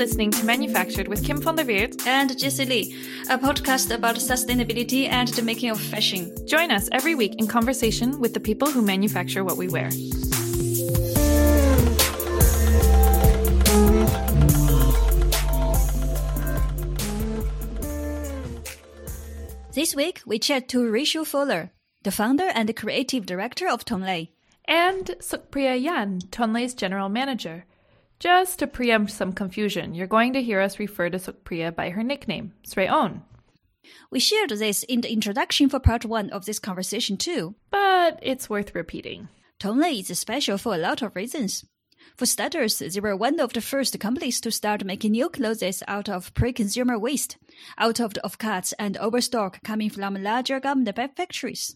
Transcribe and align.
listening 0.00 0.30
to 0.30 0.46
Manufactured 0.46 1.08
with 1.08 1.22
Kim 1.22 1.42
van 1.42 1.56
der 1.56 1.64
Weerd 1.64 2.06
and 2.06 2.38
Jessie 2.38 2.64
Lee, 2.64 2.96
a 3.28 3.36
podcast 3.36 3.94
about 3.94 4.16
sustainability 4.16 5.06
and 5.06 5.28
the 5.28 5.42
making 5.42 5.68
of 5.68 5.78
fashion. 5.78 6.34
Join 6.46 6.70
us 6.70 6.88
every 6.90 7.14
week 7.14 7.34
in 7.38 7.46
conversation 7.46 8.18
with 8.18 8.32
the 8.32 8.40
people 8.40 8.70
who 8.70 8.80
manufacture 8.80 9.44
what 9.44 9.58
we 9.58 9.68
wear. 9.68 9.90
This 19.74 19.94
week, 19.94 20.22
we 20.24 20.38
chat 20.38 20.66
to 20.70 20.90
Rachel 20.90 21.26
Faller, 21.26 21.72
the 22.04 22.10
founder 22.10 22.48
and 22.54 22.74
creative 22.74 23.26
director 23.26 23.68
of 23.68 23.84
Tonlé. 23.84 24.30
And 24.64 25.04
Sukpriya 25.20 25.78
Yan, 25.78 26.20
Tonlé's 26.30 26.72
general 26.72 27.10
manager. 27.10 27.66
Just 28.20 28.58
to 28.58 28.66
preempt 28.66 29.12
some 29.12 29.32
confusion, 29.32 29.94
you're 29.94 30.06
going 30.06 30.34
to 30.34 30.42
hear 30.42 30.60
us 30.60 30.78
refer 30.78 31.08
to 31.08 31.16
Sukpriya 31.16 31.74
by 31.74 31.88
her 31.88 32.02
nickname, 32.02 32.52
Sreon. 32.68 33.22
We 34.10 34.20
shared 34.20 34.50
this 34.50 34.82
in 34.82 35.00
the 35.00 35.10
introduction 35.10 35.70
for 35.70 35.80
part 35.80 36.04
one 36.04 36.28
of 36.28 36.44
this 36.44 36.58
conversation 36.58 37.16
too. 37.16 37.54
But 37.70 38.18
it's 38.20 38.50
worth 38.50 38.74
repeating. 38.74 39.28
Tonlé 39.58 40.10
is 40.10 40.18
special 40.18 40.58
for 40.58 40.74
a 40.74 40.78
lot 40.78 41.00
of 41.00 41.16
reasons. 41.16 41.64
For 42.16 42.26
starters, 42.26 42.80
they 42.80 43.00
were 43.00 43.16
one 43.16 43.40
of 43.40 43.54
the 43.54 43.62
first 43.62 43.98
companies 43.98 44.38
to 44.42 44.50
start 44.50 44.84
making 44.84 45.12
new 45.12 45.30
clothes 45.30 45.82
out 45.88 46.10
of 46.10 46.34
pre-consumer 46.34 46.98
waste, 46.98 47.38
out 47.78 48.00
of 48.00 48.12
the 48.12 48.20
offcuts 48.20 48.74
and 48.78 48.98
overstock 48.98 49.62
coming 49.62 49.88
from 49.88 50.22
larger 50.22 50.60
garment 50.60 50.94
factories. 50.94 51.74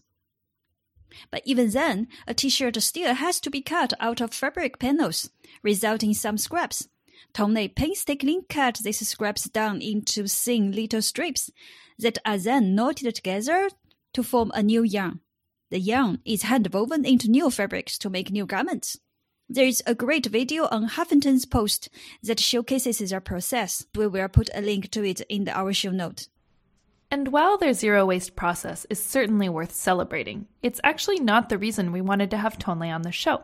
But 1.31 1.41
even 1.45 1.69
then, 1.69 2.07
a 2.27 2.33
t-shirt 2.33 2.81
still 2.81 3.13
has 3.13 3.39
to 3.41 3.49
be 3.49 3.61
cut 3.61 3.93
out 3.99 4.21
of 4.21 4.33
fabric 4.33 4.79
panels, 4.79 5.29
resulting 5.63 6.09
in 6.09 6.15
some 6.15 6.37
scraps. 6.37 6.87
Tonlé 7.33 7.73
painstakingly 7.73 8.41
cut 8.49 8.79
these 8.83 9.07
scraps 9.07 9.45
down 9.45 9.81
into 9.81 10.27
thin 10.27 10.71
little 10.71 11.01
strips 11.01 11.51
that 11.99 12.17
are 12.25 12.37
then 12.37 12.75
knotted 12.75 13.13
together 13.15 13.69
to 14.13 14.23
form 14.23 14.51
a 14.53 14.63
new 14.63 14.83
yarn. 14.83 15.19
The 15.71 15.79
yarn 15.79 16.19
is 16.25 16.43
hand 16.43 16.69
woven 16.73 17.05
into 17.05 17.29
new 17.29 17.49
fabrics 17.49 17.97
to 17.99 18.09
make 18.09 18.31
new 18.31 18.45
garments. 18.45 18.99
There 19.49 19.65
is 19.65 19.83
a 19.85 19.93
great 19.93 20.25
video 20.25 20.67
on 20.67 20.87
Huffington's 20.87 21.45
post 21.45 21.89
that 22.23 22.39
showcases 22.39 22.97
their 22.97 23.21
process. 23.21 23.85
We 23.95 24.07
will 24.07 24.27
put 24.27 24.49
a 24.55 24.61
link 24.61 24.89
to 24.91 25.03
it 25.03 25.21
in 25.21 25.47
our 25.49 25.73
show 25.73 25.91
note. 25.91 26.27
And 27.11 27.31
while 27.31 27.57
their 27.57 27.73
zero 27.73 28.05
waste 28.05 28.35
process 28.35 28.85
is 28.89 29.01
certainly 29.01 29.47
worth 29.49 29.73
celebrating, 29.73 30.47
it's 30.61 30.81
actually 30.83 31.19
not 31.19 31.49
the 31.49 31.57
reason 31.57 31.91
we 31.91 32.01
wanted 32.01 32.31
to 32.31 32.37
have 32.37 32.57
Tonlé 32.57 32.93
on 32.93 33.03
the 33.03 33.11
show. 33.11 33.43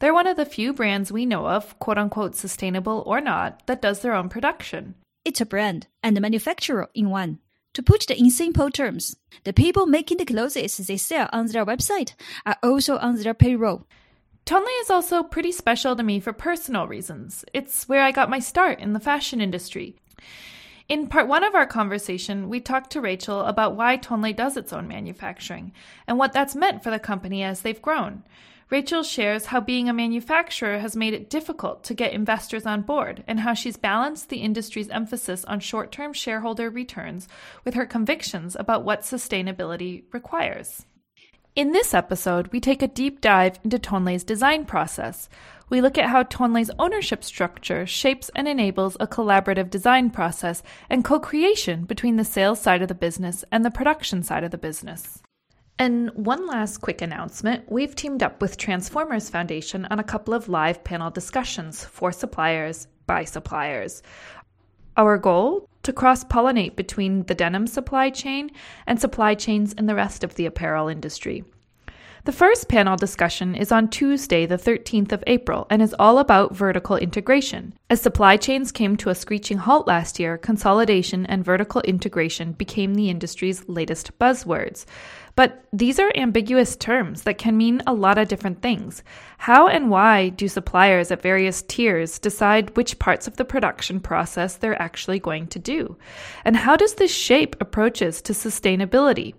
They're 0.00 0.14
one 0.14 0.26
of 0.26 0.36
the 0.36 0.46
few 0.46 0.72
brands 0.72 1.12
we 1.12 1.26
know 1.26 1.46
of, 1.46 1.78
quote 1.78 1.98
unquote 1.98 2.34
sustainable 2.34 3.02
or 3.06 3.20
not, 3.20 3.66
that 3.66 3.82
does 3.82 4.00
their 4.00 4.14
own 4.14 4.28
production. 4.28 4.94
It's 5.24 5.40
a 5.40 5.46
brand 5.46 5.86
and 6.02 6.16
a 6.16 6.20
manufacturer 6.20 6.88
in 6.94 7.10
one. 7.10 7.38
To 7.74 7.82
put 7.82 8.10
it 8.10 8.18
in 8.18 8.30
simple 8.30 8.70
terms, 8.70 9.16
the 9.44 9.52
people 9.52 9.86
making 9.86 10.16
the 10.16 10.24
clothes 10.24 10.54
they 10.54 10.96
sell 10.96 11.28
on 11.32 11.46
their 11.46 11.64
website 11.64 12.14
are 12.44 12.56
also 12.62 12.98
on 12.98 13.16
their 13.16 13.34
payroll. 13.34 13.86
Tonlé 14.46 14.80
is 14.80 14.90
also 14.90 15.22
pretty 15.22 15.52
special 15.52 15.94
to 15.94 16.02
me 16.02 16.18
for 16.18 16.32
personal 16.32 16.88
reasons. 16.88 17.44
It's 17.52 17.88
where 17.88 18.02
I 18.02 18.10
got 18.10 18.30
my 18.30 18.40
start 18.40 18.80
in 18.80 18.94
the 18.94 19.00
fashion 19.00 19.40
industry. 19.40 19.96
In 20.90 21.06
part 21.06 21.28
one 21.28 21.44
of 21.44 21.54
our 21.54 21.66
conversation, 21.66 22.48
we 22.48 22.58
talked 22.58 22.90
to 22.90 23.00
Rachel 23.00 23.42
about 23.42 23.76
why 23.76 23.96
Tonlé 23.96 24.34
does 24.34 24.56
its 24.56 24.72
own 24.72 24.88
manufacturing 24.88 25.70
and 26.08 26.18
what 26.18 26.32
that's 26.32 26.56
meant 26.56 26.82
for 26.82 26.90
the 26.90 26.98
company 26.98 27.44
as 27.44 27.60
they've 27.60 27.80
grown. 27.80 28.24
Rachel 28.70 29.04
shares 29.04 29.46
how 29.46 29.60
being 29.60 29.88
a 29.88 29.92
manufacturer 29.92 30.80
has 30.80 30.96
made 30.96 31.14
it 31.14 31.30
difficult 31.30 31.84
to 31.84 31.94
get 31.94 32.12
investors 32.12 32.66
on 32.66 32.82
board 32.82 33.22
and 33.28 33.38
how 33.38 33.54
she's 33.54 33.76
balanced 33.76 34.30
the 34.30 34.38
industry's 34.38 34.88
emphasis 34.88 35.44
on 35.44 35.60
short 35.60 35.92
term 35.92 36.12
shareholder 36.12 36.68
returns 36.68 37.28
with 37.64 37.74
her 37.74 37.86
convictions 37.86 38.56
about 38.58 38.84
what 38.84 39.02
sustainability 39.02 40.02
requires. 40.12 40.86
In 41.54 41.72
this 41.72 41.94
episode, 41.94 42.48
we 42.52 42.58
take 42.60 42.80
a 42.80 42.88
deep 42.88 43.20
dive 43.20 43.58
into 43.62 43.78
Tonlé's 43.78 44.24
design 44.24 44.64
process. 44.64 45.28
We 45.70 45.80
look 45.80 45.96
at 45.96 46.08
how 46.08 46.24
Tonlé's 46.24 46.70
ownership 46.80 47.22
structure 47.22 47.86
shapes 47.86 48.28
and 48.34 48.48
enables 48.48 48.96
a 48.98 49.06
collaborative 49.06 49.70
design 49.70 50.10
process 50.10 50.64
and 50.90 51.04
co 51.04 51.20
creation 51.20 51.84
between 51.84 52.16
the 52.16 52.24
sales 52.24 52.60
side 52.60 52.82
of 52.82 52.88
the 52.88 52.94
business 52.94 53.44
and 53.52 53.64
the 53.64 53.70
production 53.70 54.24
side 54.24 54.42
of 54.42 54.50
the 54.50 54.58
business. 54.58 55.22
And 55.78 56.10
one 56.10 56.46
last 56.48 56.78
quick 56.78 57.00
announcement 57.00 57.70
we've 57.70 57.94
teamed 57.94 58.22
up 58.22 58.42
with 58.42 58.56
Transformers 58.56 59.30
Foundation 59.30 59.86
on 59.86 60.00
a 60.00 60.04
couple 60.04 60.34
of 60.34 60.48
live 60.48 60.82
panel 60.82 61.08
discussions 61.08 61.84
for 61.84 62.10
suppliers 62.10 62.88
by 63.06 63.24
suppliers. 63.24 64.02
Our 64.96 65.18
goal? 65.18 65.68
To 65.84 65.92
cross 65.92 66.24
pollinate 66.24 66.76
between 66.76 67.22
the 67.22 67.34
denim 67.34 67.66
supply 67.68 68.10
chain 68.10 68.50
and 68.86 69.00
supply 69.00 69.34
chains 69.34 69.72
in 69.72 69.86
the 69.86 69.94
rest 69.94 70.24
of 70.24 70.34
the 70.34 70.46
apparel 70.46 70.88
industry. 70.88 71.44
The 72.26 72.32
first 72.32 72.68
panel 72.68 72.96
discussion 72.96 73.54
is 73.54 73.72
on 73.72 73.88
Tuesday, 73.88 74.44
the 74.44 74.58
13th 74.58 75.10
of 75.12 75.24
April, 75.26 75.66
and 75.70 75.80
is 75.80 75.94
all 75.98 76.18
about 76.18 76.54
vertical 76.54 76.96
integration. 76.96 77.72
As 77.88 78.02
supply 78.02 78.36
chains 78.36 78.70
came 78.72 78.96
to 78.98 79.08
a 79.08 79.14
screeching 79.14 79.56
halt 79.56 79.86
last 79.86 80.20
year, 80.20 80.36
consolidation 80.36 81.24
and 81.24 81.42
vertical 81.42 81.80
integration 81.80 82.52
became 82.52 82.94
the 82.94 83.08
industry's 83.08 83.66
latest 83.70 84.18
buzzwords. 84.18 84.84
But 85.34 85.64
these 85.72 85.98
are 85.98 86.12
ambiguous 86.14 86.76
terms 86.76 87.22
that 87.22 87.38
can 87.38 87.56
mean 87.56 87.80
a 87.86 87.94
lot 87.94 88.18
of 88.18 88.28
different 88.28 88.60
things. 88.60 89.02
How 89.38 89.68
and 89.68 89.88
why 89.88 90.28
do 90.28 90.46
suppliers 90.46 91.10
at 91.10 91.22
various 91.22 91.62
tiers 91.62 92.18
decide 92.18 92.76
which 92.76 92.98
parts 92.98 93.28
of 93.28 93.36
the 93.36 93.46
production 93.46 93.98
process 93.98 94.56
they're 94.56 94.80
actually 94.80 95.20
going 95.20 95.46
to 95.46 95.58
do? 95.58 95.96
And 96.44 96.54
how 96.54 96.76
does 96.76 96.94
this 96.94 97.14
shape 97.14 97.56
approaches 97.60 98.20
to 98.22 98.34
sustainability? 98.34 99.32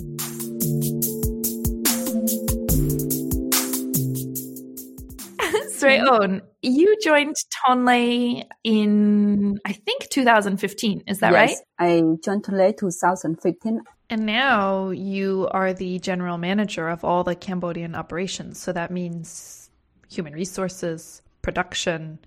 Sreon, 5.78 6.42
you 6.62 6.98
joined 7.02 7.38
Tonlé 7.66 8.44
in, 8.66 9.60
I 9.64 9.72
think, 9.72 10.10
2015. 10.10 11.04
Is 11.08 11.20
that 11.20 11.32
yes, 11.32 11.50
right? 11.50 11.58
I 11.80 12.02
joined 12.22 12.44
Tonlé 12.44 12.78
2015. 12.78 13.80
And 14.10 14.26
now 14.26 14.90
you 14.90 15.48
are 15.52 15.72
the 15.72 16.00
general 16.00 16.38
manager 16.38 16.90
of 16.90 17.06
all 17.06 17.24
the 17.24 17.36
Cambodian 17.36 17.96
operations. 17.96 18.60
So 18.60 18.74
that 18.74 18.92
means 18.92 19.67
human 20.10 20.34
resources, 20.34 21.22
production, 21.42 22.20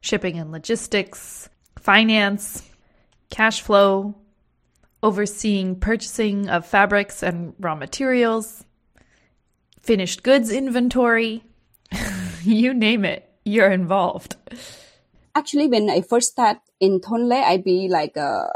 shipping 0.00 0.38
and 0.38 0.52
logistics, 0.52 1.48
finance, 1.78 2.62
cash 3.30 3.60
flow, 3.60 4.14
overseeing 5.02 5.76
purchasing 5.78 6.48
of 6.48 6.66
fabrics 6.66 7.22
and 7.22 7.54
raw 7.58 7.74
materials, 7.74 8.64
finished 9.80 10.22
goods 10.22 10.50
inventory. 10.50 11.44
you 12.42 12.74
name 12.74 13.04
it, 13.04 13.28
you're 13.44 13.70
involved. 13.70 14.36
Actually, 15.34 15.68
when 15.68 15.88
I 15.88 16.00
first 16.00 16.32
start 16.32 16.58
in 16.80 17.00
Tonlé, 17.00 17.42
I 17.42 17.58
be 17.58 17.88
like 17.88 18.16
a 18.16 18.50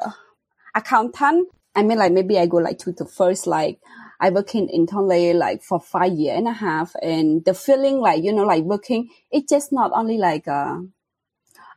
accountant. 0.75 1.49
I 1.75 1.83
mean, 1.83 1.99
like 1.99 2.13
maybe 2.13 2.39
I 2.39 2.47
go 2.47 2.59
like 2.59 2.79
to 2.81 2.93
the 2.93 3.07
first 3.07 3.47
like 3.47 3.79
I 4.23 4.31
working 4.31 4.69
in 4.69 4.87
Tonlé 4.87 5.35
like 5.35 5.65
for 5.65 5.81
five 5.81 6.13
year 6.13 6.37
and 6.37 6.47
a 6.47 6.53
half, 6.53 6.95
and 7.03 7.45
the 7.45 7.55
feeling 7.55 7.99
like 7.99 8.23
you 8.23 8.33
know 8.33 8.45
like 8.45 8.63
working, 8.63 9.11
it's 9.33 9.51
just 9.51 9.73
not 9.73 9.91
only 9.93 10.17
like 10.17 10.47
uh, 10.47 10.79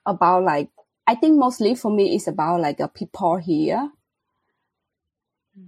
about 0.06 0.44
like 0.44 0.70
I 1.08 1.16
think 1.16 1.40
mostly 1.40 1.74
for 1.74 1.90
me 1.92 2.16
it's 2.16 2.28
about 2.28 2.62
like 2.62 2.80
a 2.80 2.88
people 2.88 3.38
here. 3.38 3.90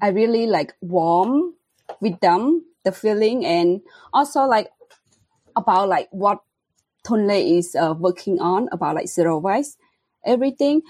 I 0.01 0.09
really 0.09 0.45
like 0.45 0.75
warm 0.79 1.56
with 2.00 2.19
them, 2.19 2.63
the 2.85 2.91
feeling, 2.91 3.44
and 3.44 3.81
also 4.13 4.41
like 4.45 4.69
about 5.56 5.89
like 5.89 6.09
what 6.12 6.41
Tonlé 7.03 7.57
is 7.57 7.75
uh, 7.75 7.95
working 7.97 8.39
on 8.39 8.69
about 8.71 8.94
like 8.94 9.07
zero 9.07 9.39
waste, 9.39 9.80
everything. 10.23 10.83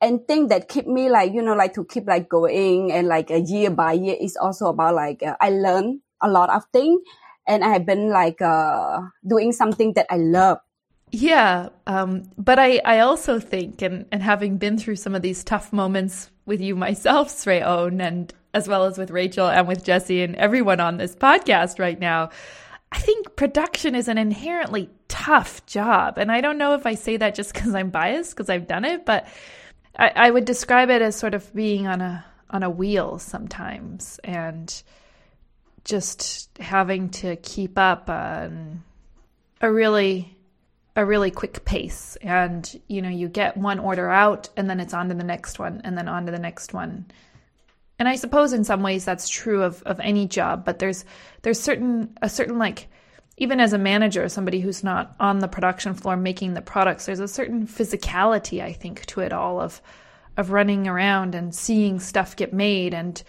And 0.00 0.26
thing 0.26 0.48
that 0.48 0.68
keep 0.68 0.86
me 0.86 1.08
like, 1.08 1.32
you 1.32 1.40
know, 1.40 1.54
like 1.54 1.74
to 1.74 1.84
keep 1.84 2.06
like 2.06 2.28
going 2.28 2.92
and 2.92 3.08
like 3.08 3.30
a 3.30 3.40
year 3.40 3.70
by 3.70 3.92
year 3.92 4.16
is 4.20 4.36
also 4.36 4.66
about 4.66 4.94
like, 4.94 5.22
uh, 5.22 5.36
I 5.40 5.50
learn 5.50 6.00
a 6.20 6.28
lot 6.28 6.50
of 6.50 6.64
things 6.72 7.00
and 7.46 7.64
I 7.64 7.68
have 7.70 7.86
been 7.86 8.10
like 8.10 8.42
uh, 8.42 9.00
doing 9.26 9.52
something 9.52 9.94
that 9.94 10.06
I 10.10 10.16
love. 10.16 10.58
Yeah, 11.12 11.68
um, 11.86 12.24
but 12.36 12.58
I, 12.58 12.80
I 12.84 12.98
also 12.98 13.38
think, 13.38 13.80
and, 13.80 14.06
and 14.10 14.22
having 14.22 14.58
been 14.58 14.76
through 14.76 14.96
some 14.96 15.14
of 15.14 15.22
these 15.22 15.44
tough 15.44 15.72
moments 15.72 16.30
with 16.46 16.60
you 16.60 16.74
myself, 16.74 17.28
Sreon, 17.30 18.02
and 18.02 18.34
as 18.52 18.68
well 18.68 18.84
as 18.84 18.98
with 18.98 19.10
Rachel 19.10 19.48
and 19.48 19.68
with 19.68 19.84
Jesse 19.84 20.22
and 20.22 20.34
everyone 20.36 20.80
on 20.80 20.96
this 20.96 21.14
podcast 21.14 21.78
right 21.78 21.98
now, 21.98 22.30
I 22.90 22.98
think 22.98 23.36
production 23.36 23.94
is 23.94 24.08
an 24.08 24.18
inherently 24.18 24.90
tough 25.08 25.64
job. 25.66 26.18
And 26.18 26.32
I 26.32 26.40
don't 26.40 26.58
know 26.58 26.74
if 26.74 26.86
I 26.86 26.94
say 26.94 27.16
that 27.18 27.34
just 27.34 27.52
because 27.52 27.74
I'm 27.74 27.90
biased, 27.90 28.30
because 28.30 28.48
I've 28.48 28.66
done 28.66 28.84
it, 28.84 29.04
but 29.04 29.26
I, 29.98 30.12
I 30.14 30.30
would 30.30 30.44
describe 30.44 30.90
it 30.90 31.02
as 31.02 31.16
sort 31.16 31.34
of 31.34 31.52
being 31.54 31.86
on 31.86 32.00
a 32.00 32.24
on 32.50 32.62
a 32.62 32.70
wheel 32.70 33.18
sometimes 33.18 34.20
and 34.22 34.82
just 35.84 36.56
having 36.58 37.08
to 37.08 37.36
keep 37.36 37.76
up 37.76 38.08
on 38.08 38.84
a 39.60 39.72
really 39.72 40.36
a 40.94 41.04
really 41.04 41.30
quick 41.30 41.64
pace. 41.64 42.16
And 42.22 42.80
you 42.88 43.02
know 43.02 43.08
you 43.08 43.28
get 43.28 43.56
one 43.56 43.78
order 43.78 44.10
out 44.10 44.48
and 44.56 44.68
then 44.68 44.80
it's 44.80 44.94
on 44.94 45.08
to 45.08 45.14
the 45.14 45.24
next 45.24 45.58
one 45.58 45.80
and 45.84 45.96
then 45.96 46.08
on 46.08 46.26
to 46.26 46.32
the 46.32 46.38
next 46.38 46.72
one. 46.74 47.06
And 47.98 48.06
i 48.06 48.16
suppose 48.16 48.52
in 48.52 48.64
some 48.64 48.82
ways 48.82 49.06
that's 49.06 49.26
true 49.26 49.62
of, 49.62 49.82
of 49.84 49.98
any 50.00 50.26
job 50.26 50.66
but 50.66 50.78
there's 50.78 51.06
there's 51.40 51.58
certain 51.58 52.14
a 52.20 52.28
certain 52.28 52.58
like 52.58 52.88
even 53.36 53.60
as 53.60 53.72
a 53.72 53.78
manager 53.78 54.28
somebody 54.28 54.60
who's 54.60 54.84
not 54.84 55.14
on 55.20 55.38
the 55.40 55.48
production 55.48 55.94
floor 55.94 56.16
making 56.16 56.54
the 56.54 56.62
products 56.62 57.06
there's 57.06 57.20
a 57.20 57.28
certain 57.28 57.66
physicality 57.66 58.62
i 58.62 58.72
think 58.72 59.04
to 59.06 59.20
it 59.20 59.32
all 59.32 59.60
of 59.60 59.80
of 60.36 60.50
running 60.50 60.86
around 60.86 61.34
and 61.34 61.54
seeing 61.54 61.98
stuff 61.98 62.36
get 62.36 62.52
made 62.52 62.92
and 62.92 63.22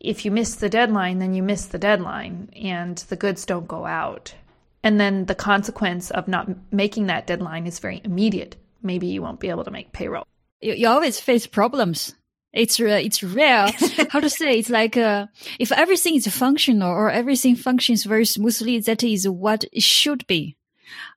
if 0.00 0.24
you 0.24 0.30
miss 0.30 0.56
the 0.56 0.68
deadline, 0.68 1.18
then 1.18 1.34
you 1.34 1.42
miss 1.42 1.66
the 1.66 1.78
deadline 1.78 2.50
and 2.56 2.98
the 3.08 3.16
goods 3.16 3.44
don't 3.44 3.66
go 3.66 3.86
out. 3.86 4.34
And 4.82 5.00
then 5.00 5.26
the 5.26 5.34
consequence 5.34 6.10
of 6.10 6.28
not 6.28 6.48
making 6.72 7.06
that 7.06 7.26
deadline 7.26 7.66
is 7.66 7.80
very 7.80 8.00
immediate. 8.04 8.56
Maybe 8.82 9.08
you 9.08 9.22
won't 9.22 9.40
be 9.40 9.50
able 9.50 9.64
to 9.64 9.70
make 9.70 9.92
payroll. 9.92 10.24
You, 10.60 10.74
you 10.74 10.88
always 10.88 11.18
face 11.18 11.46
problems. 11.46 12.14
It's 12.58 12.80
uh, 12.80 12.86
it's 12.86 13.22
rare. 13.22 13.68
How 14.10 14.20
to 14.20 14.28
say? 14.28 14.58
It's 14.58 14.68
like 14.70 14.96
uh, 14.96 15.26
if 15.60 15.70
everything 15.70 16.16
is 16.16 16.26
functional 16.26 16.90
or 16.90 17.10
everything 17.10 17.54
functions 17.54 18.04
very 18.04 18.24
smoothly, 18.24 18.80
that 18.80 19.04
is 19.04 19.28
what 19.28 19.64
it 19.72 19.82
should 19.82 20.26
be. 20.26 20.56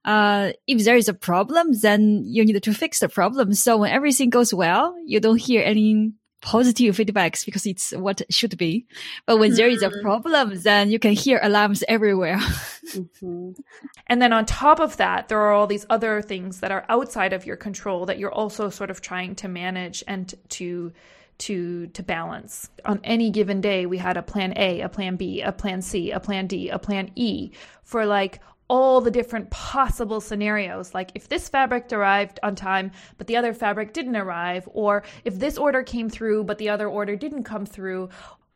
Uh, 0.06 0.52
if 0.68 0.84
there 0.84 0.98
is 0.98 1.08
a 1.08 1.14
problem, 1.14 1.74
then 1.82 2.24
you 2.26 2.46
need 2.46 2.62
to 2.62 2.74
fix 2.74 3.00
the 3.00 3.10
problem. 3.10 3.54
So 3.54 3.78
when 3.78 3.92
everything 3.92 4.30
goes 4.30 4.54
well, 4.54 4.96
you 5.06 5.20
don't 5.20 5.42
hear 5.42 5.64
any 5.64 6.14
positive 6.42 6.98
feedbacks 6.98 7.46
because 7.46 7.66
it's 7.66 7.92
what 7.92 8.22
it 8.22 8.34
should 8.34 8.58
be. 8.58 8.86
But 9.26 9.38
when 9.38 9.52
mm-hmm. 9.52 9.58
there 9.58 9.70
is 9.70 9.82
a 9.82 9.90
mm-hmm. 9.90 10.02
problem, 10.02 10.62
then 10.62 10.92
you 10.92 11.00
can 11.00 11.14
hear 11.14 11.40
alarms 11.42 11.84
everywhere. 11.88 12.38
mm-hmm. 12.86 13.52
And 14.08 14.22
then 14.22 14.34
on 14.34 14.46
top 14.46 14.80
of 14.80 14.98
that, 14.98 15.28
there 15.28 15.40
are 15.40 15.54
all 15.54 15.68
these 15.68 15.86
other 15.90 16.22
things 16.22 16.60
that 16.60 16.72
are 16.72 16.86
outside 16.90 17.34
of 17.34 17.46
your 17.46 17.58
control 17.58 18.06
that 18.08 18.20
you're 18.20 18.34
also 18.34 18.70
sort 18.70 18.90
of 18.90 19.02
trying 19.02 19.36
to 19.36 19.48
manage 19.48 20.04
and 20.08 20.34
to 20.50 20.92
to 21.42 21.88
to 21.88 22.04
balance. 22.04 22.70
On 22.86 23.00
any 23.04 23.30
given 23.30 23.62
day, 23.62 23.86
we 23.86 23.98
had 23.98 24.18
a 24.18 24.24
plan 24.24 24.54
A, 24.56 24.82
a 24.82 24.90
plan 24.90 25.16
B, 25.16 25.42
a 25.42 25.52
plan 25.52 25.82
C, 25.82 26.12
a 26.12 26.20
plan 26.20 26.48
D, 26.48 26.70
a 26.70 26.80
plan 26.80 27.12
E 27.16 27.52
for 27.84 28.06
like 28.06 28.40
all 28.68 29.02
the 29.02 29.12
different 29.12 29.50
possible 29.50 30.22
scenarios. 30.22 30.94
Like 30.94 31.12
if 31.14 31.28
this 31.28 31.50
fabric 31.50 31.92
arrived 31.92 32.40
on 32.42 32.56
time, 32.56 32.92
but 33.18 33.28
the 33.28 33.36
other 33.36 33.54
fabric 33.54 33.92
didn't 33.94 34.16
arrive, 34.16 34.70
or 34.72 35.04
if 35.26 35.40
this 35.40 35.58
order 35.58 35.84
came 35.84 36.10
through, 36.10 36.46
but 36.46 36.58
the 36.58 36.70
other 36.70 36.88
order 36.88 37.16
didn't 37.16 37.44
come 37.44 37.66
through, 37.66 38.10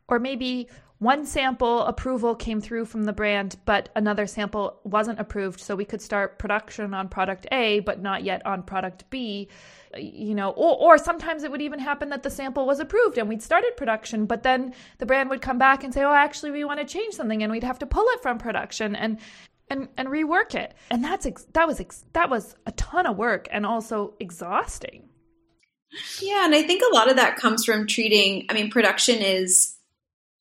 or 0.08 0.20
maybe 0.20 0.70
one 1.00 1.26
sample 1.26 1.82
approval 1.82 2.36
came 2.36 2.62
through 2.62 2.86
from 2.86 3.04
the 3.04 3.12
brand, 3.12 3.58
but 3.66 3.90
another 3.96 4.28
sample 4.28 4.80
wasn't 4.84 5.20
approved. 5.20 5.60
So 5.60 5.76
we 5.76 5.84
could 5.84 6.02
start 6.02 6.40
production 6.40 6.94
on 6.94 7.10
product 7.10 7.48
A, 7.52 7.82
but 7.82 8.02
not 8.02 8.24
yet 8.24 8.46
on 8.46 8.64
product 8.64 9.10
B. 9.10 9.50
You 9.98 10.36
know, 10.36 10.50
or, 10.52 10.78
or 10.78 10.98
sometimes 10.98 11.44
it 11.44 11.52
would 11.52 11.62
even 11.62 11.80
happen 11.80 12.10
that 12.10 12.24
the 12.24 12.30
sample 12.30 12.66
was 12.66 12.80
approved 12.80 13.18
and 13.18 13.30
we'd 13.30 13.42
started 13.42 13.78
production, 13.78 14.26
but 14.26 14.44
then 14.44 14.74
the 14.98 15.06
brand 15.06 15.30
would 15.30 15.42
come 15.42 15.58
back 15.58 15.84
and 15.84 15.94
say, 15.94 16.04
Oh, 16.04 16.14
actually, 16.14 16.52
we 16.52 16.66
want 16.66 16.80
to 16.80 16.86
change 16.86 17.14
something, 17.14 17.44
and 17.44 17.52
we'd 17.52 17.64
have 17.64 17.80
to 17.80 17.86
pull 17.86 18.06
it 18.10 18.22
from 18.22 18.38
production. 18.38 18.96
And 18.96 19.20
and 19.70 19.88
and 19.98 20.08
rework 20.10 20.54
it. 20.54 20.74
And 20.92 21.04
that's 21.04 21.26
ex- 21.26 21.48
that 21.54 21.68
was 21.68 21.80
ex- 21.80 22.06
that 22.14 22.30
was 22.30 22.56
a 22.66 22.72
ton 22.74 23.06
of 23.06 23.18
work 23.18 23.48
and 23.52 23.66
also 23.66 24.14
exhausting. 24.20 25.10
Yeah, 26.22 26.46
and 26.46 26.54
I 26.54 26.64
think 26.64 26.84
a 26.84 26.94
lot 26.94 27.10
of 27.10 27.16
that 27.16 27.38
comes 27.38 27.64
from 27.66 27.88
treating. 27.88 28.46
I 28.50 28.54
mean, 28.54 28.70
production 28.70 29.22
is 29.22 29.75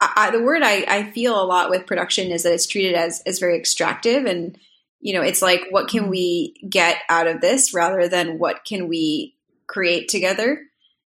I, 0.00 0.30
the 0.30 0.42
word 0.42 0.62
I, 0.62 0.84
I 0.88 1.10
feel 1.12 1.40
a 1.40 1.46
lot 1.46 1.70
with 1.70 1.86
production 1.86 2.30
is 2.30 2.42
that 2.42 2.52
it's 2.52 2.66
treated 2.66 2.94
as 2.94 3.22
as 3.26 3.38
very 3.38 3.56
extractive, 3.56 4.26
and 4.26 4.58
you 5.00 5.14
know, 5.14 5.22
it's 5.22 5.42
like 5.42 5.62
what 5.70 5.88
can 5.88 6.08
we 6.08 6.54
get 6.68 6.98
out 7.08 7.26
of 7.26 7.40
this 7.40 7.74
rather 7.74 8.08
than 8.08 8.38
what 8.38 8.64
can 8.64 8.88
we 8.88 9.36
create 9.66 10.08
together. 10.08 10.60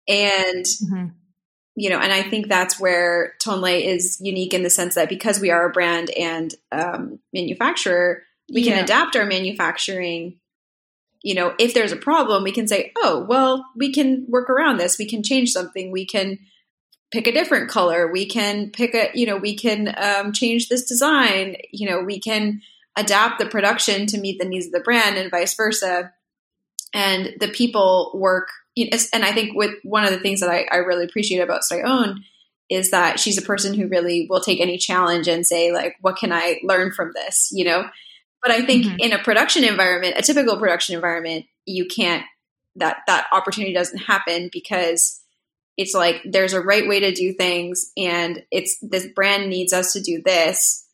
And 0.09 0.65
mm-hmm 0.65 1.07
you 1.77 1.91
know, 1.91 1.99
and 1.99 2.13
I 2.13 2.23
think 2.23 2.49
that's 2.49 2.79
where 2.79 3.35
Tonlé 3.43 3.85
is 3.85 4.19
unique 4.21 4.55
in 4.55 4.63
the 4.63 4.71
sense 4.71 4.95
that 4.95 5.09
because 5.09 5.41
we 5.41 5.51
are 5.51 5.69
a 5.69 5.73
brand 5.73 6.11
and 6.11 6.55
um, 6.71 7.19
manufacturer, 7.33 8.23
we 8.53 8.63
yeah. 8.63 8.75
can 8.75 8.85
adapt 8.85 9.17
our 9.17 9.27
manufacturing. 9.27 10.39
You 11.23 11.35
know, 11.35 11.55
if 11.59 11.75
there's 11.75 11.91
a 11.91 11.97
problem, 11.97 12.45
we 12.45 12.53
can 12.53 12.69
say, 12.69 12.93
oh, 12.97 13.25
well, 13.29 13.65
we 13.77 13.93
can 13.93 14.27
work 14.29 14.51
around 14.51 14.77
this. 14.77 14.99
We 14.99 15.09
can 15.09 15.23
change 15.23 15.51
something. 15.51 15.91
We 15.91 16.07
can 16.07 16.39
pick 17.15 17.29
a 17.29 17.33
different 17.33 17.71
color. 17.71 18.11
We 18.11 18.27
can 18.27 18.71
pick 18.71 18.93
a, 18.95 19.11
you 19.15 19.25
know, 19.25 19.37
we 19.37 19.57
can 19.57 19.95
um, 19.97 20.33
change 20.33 20.69
this 20.69 20.85
design. 20.85 21.57
You 21.73 21.89
know, 21.89 22.01
we 22.01 22.19
can 22.19 22.61
adapt 22.97 23.39
the 23.39 23.47
production 23.47 24.07
to 24.07 24.19
meet 24.19 24.41
the 24.41 24.49
needs 24.49 24.67
of 24.67 24.73
the 24.73 24.81
brand 24.81 25.17
and 25.17 25.31
vice 25.31 25.55
versa. 25.55 26.13
And 26.93 27.35
the 27.39 27.49
people 27.49 28.11
work 28.15 28.49
you 28.75 28.91
know, 28.91 28.99
and 29.13 29.25
I 29.25 29.33
think 29.33 29.57
with 29.57 29.75
one 29.85 30.05
of 30.05 30.11
the 30.11 30.19
things 30.19 30.41
that 30.41 30.51
I, 30.51 30.67
I 30.71 30.79
really 30.79 31.05
appreciate 31.05 31.41
about 31.41 31.63
Sreon 31.63 32.25
is 32.69 32.91
that 32.91 33.21
she's 33.21 33.39
a 33.39 33.43
person 33.43 33.75
who 33.75 33.87
really 33.87 34.27
will 34.29 34.41
take 34.41 34.61
any 34.61 34.79
challenge 34.79 35.29
and 35.29 35.47
say 35.47 35.73
like, 35.73 35.95
what 36.01 36.17
can 36.17 36.33
I 36.33 36.59
learn 36.65 36.93
from 36.93 37.13
this? 37.15 37.51
You 37.53 37.67
know, 37.67 37.85
but 38.43 38.51
I 38.51 38.67
think 38.67 38.85
mm-hmm. 38.85 38.97
in 38.99 39.13
a 39.13 39.23
production 39.23 39.63
environment, 39.63 40.17
a 40.19 40.23
typical 40.23 40.57
production 40.57 40.97
environment, 40.97 41.47
you 41.67 41.87
can't 41.87 42.25
that 42.77 42.99
that 43.07 43.27
opportunity 43.31 43.73
doesn't 43.73 43.99
happen 43.99 44.51
because 44.53 45.21
it's 45.77 45.95
like 45.95 46.23
there's 46.25 46.53
a 46.53 46.61
right 46.61 46.87
way 46.87 47.01
to 47.01 47.13
do 47.13 47.33
things 47.33 47.91
and 47.97 48.43
it's 48.51 48.79
this 48.81 49.07
brand 49.15 49.49
needs 49.49 49.73
us 49.73 49.93
to 49.93 50.01
do 50.01 50.23
this 50.25 50.87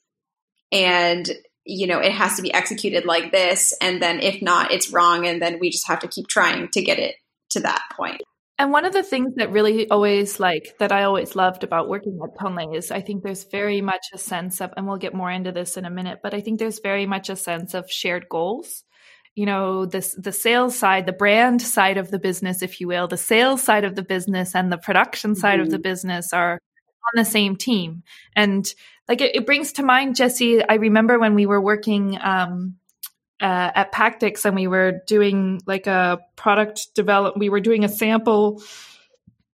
and 0.73 1.31
you 1.65 1.87
know 1.87 1.99
it 1.99 2.13
has 2.13 2.37
to 2.37 2.43
be 2.43 2.53
executed 2.53 3.05
like 3.05 3.33
this 3.33 3.75
and 3.81 4.03
then 4.03 4.21
if 4.21 4.41
not 4.41 4.73
it's 4.73 4.93
wrong 4.93 5.27
and 5.27 5.43
then 5.43 5.59
we 5.59 5.71
just 5.71 5.87
have 5.87 6.01
to 6.01 6.09
keep 6.09 6.27
trying 6.29 6.69
to 6.69 6.83
get 6.83 6.99
it 6.99 7.17
to 7.51 7.61
that 7.61 7.83
point. 7.97 8.23
And 8.59 8.73
one 8.73 8.85
of 8.85 8.93
the 8.93 9.03
things 9.03 9.37
that 9.37 9.53
really 9.53 9.89
always 9.89 10.39
like 10.39 10.77
that 10.81 10.93
I 10.93 11.05
always 11.05 11.35
loved 11.35 11.65
about 11.65 11.89
working 11.89 12.19
at 12.23 12.37
Tonlé 12.37 12.77
is 12.77 12.91
I 12.91 13.01
think 13.01 13.23
there's 13.23 13.45
very 13.45 13.81
much 13.81 14.05
a 14.13 14.19
sense 14.19 14.61
of, 14.61 14.71
and 14.77 14.87
we'll 14.87 14.99
get 14.99 15.15
more 15.15 15.31
into 15.31 15.51
this 15.51 15.79
in 15.79 15.87
a 15.87 15.91
minute, 15.91 16.19
but 16.23 16.35
I 16.35 16.43
think 16.43 16.59
there's 16.59 16.79
very 16.81 17.07
much 17.07 17.31
a 17.31 17.37
sense 17.37 17.73
of 17.73 17.91
shared 17.91 18.29
goals. 18.29 18.85
You 19.41 19.47
know, 19.47 19.87
this 19.87 20.13
the 20.13 20.33
sales 20.33 20.79
side, 20.79 21.07
the 21.07 21.15
brand 21.15 21.63
side 21.63 21.97
of 21.97 22.11
the 22.11 22.19
business, 22.19 22.61
if 22.61 22.79
you 22.79 22.89
will, 22.89 23.09
the 23.09 23.17
sales 23.17 23.63
side 23.63 23.85
of 23.85 23.95
the 23.95 24.03
business 24.03 24.55
and 24.55 24.71
the 24.71 24.77
production 24.77 25.35
side 25.35 25.55
mm-hmm. 25.55 25.63
of 25.63 25.71
the 25.71 25.77
mm-hmm. 25.79 25.83
business 25.83 26.35
are 26.35 26.53
on 26.53 27.15
the 27.15 27.25
same 27.25 27.57
team. 27.57 28.03
And 28.37 28.71
like 29.09 29.23
it, 29.23 29.35
it, 29.35 29.47
brings 29.47 29.73
to 29.73 29.83
mind, 29.83 30.17
Jesse, 30.17 30.63
I 30.63 30.75
remember 30.75 31.19
when 31.19 31.35
we 31.35 31.47
were 31.47 31.59
working 31.59 32.19
um, 32.21 32.77
uh, 33.41 33.71
at 33.75 33.93
Pactics 33.93 34.45
and 34.45 34.55
we 34.55 34.67
were 34.67 35.01
doing 35.07 35.63
like 35.65 35.87
a 35.87 36.19
product 36.37 36.95
develop. 36.95 37.39
We 37.39 37.49
were 37.49 37.61
doing 37.61 37.83
a 37.83 37.89
sample 37.89 38.63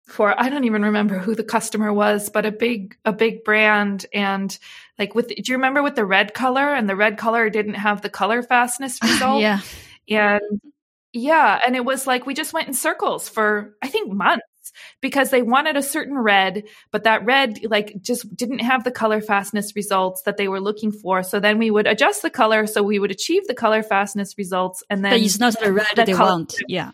for 0.06 0.40
I 0.40 0.50
don't 0.50 0.66
even 0.66 0.84
remember 0.84 1.18
who 1.18 1.36
the 1.36 1.44
customer 1.44 1.92
was, 1.92 2.30
but 2.30 2.46
a 2.46 2.52
big 2.52 2.96
a 3.06 3.14
big 3.14 3.44
brand 3.44 4.06
and 4.14 4.58
like 5.00 5.16
with 5.16 5.30
do 5.30 5.44
you 5.46 5.56
remember 5.56 5.82
with 5.82 5.96
the 5.96 6.06
red 6.06 6.34
color 6.34 6.74
and 6.74 6.88
the 6.88 6.96
red 6.96 7.18
color 7.18 7.50
didn't 7.50 7.74
have 7.76 8.02
the 8.02 8.10
color 8.10 8.44
fastness 8.44 9.00
result? 9.04 9.42
yeah. 9.42 9.62
And 10.08 10.62
yeah, 11.12 11.60
and 11.66 11.76
it 11.76 11.84
was 11.84 12.06
like 12.06 12.26
we 12.26 12.34
just 12.34 12.54
went 12.54 12.68
in 12.68 12.74
circles 12.74 13.28
for 13.28 13.76
I 13.82 13.88
think 13.88 14.12
months 14.12 14.44
because 15.02 15.32
they 15.32 15.42
wanted 15.42 15.78
a 15.78 15.82
certain 15.82 16.18
red, 16.18 16.64
but 16.92 17.06
that 17.06 17.26
red 17.26 17.60
like 17.64 17.96
just 18.02 18.36
didn't 18.36 18.60
have 18.60 18.84
the 18.84 18.92
color 18.92 19.22
fastness 19.22 19.76
results 19.76 20.22
that 20.24 20.38
they 20.38 20.48
were 20.48 20.62
looking 20.62 20.92
for. 20.92 21.24
So 21.24 21.40
then 21.40 21.58
we 21.58 21.72
would 21.72 21.88
adjust 21.88 22.22
the 22.22 22.30
color 22.30 22.68
so 22.68 22.84
we 22.84 23.00
would 23.00 23.12
achieve 23.12 23.48
the 23.48 23.56
color 23.56 23.82
fastness 23.82 24.38
results, 24.38 24.84
and 24.88 25.04
then 25.04 25.14
but 25.14 25.22
it's 25.22 25.40
not 25.40 25.60
the 25.60 25.74
red 25.74 25.88
they 25.96 26.14
color- 26.14 26.30
want. 26.32 26.56
Yeah, 26.68 26.92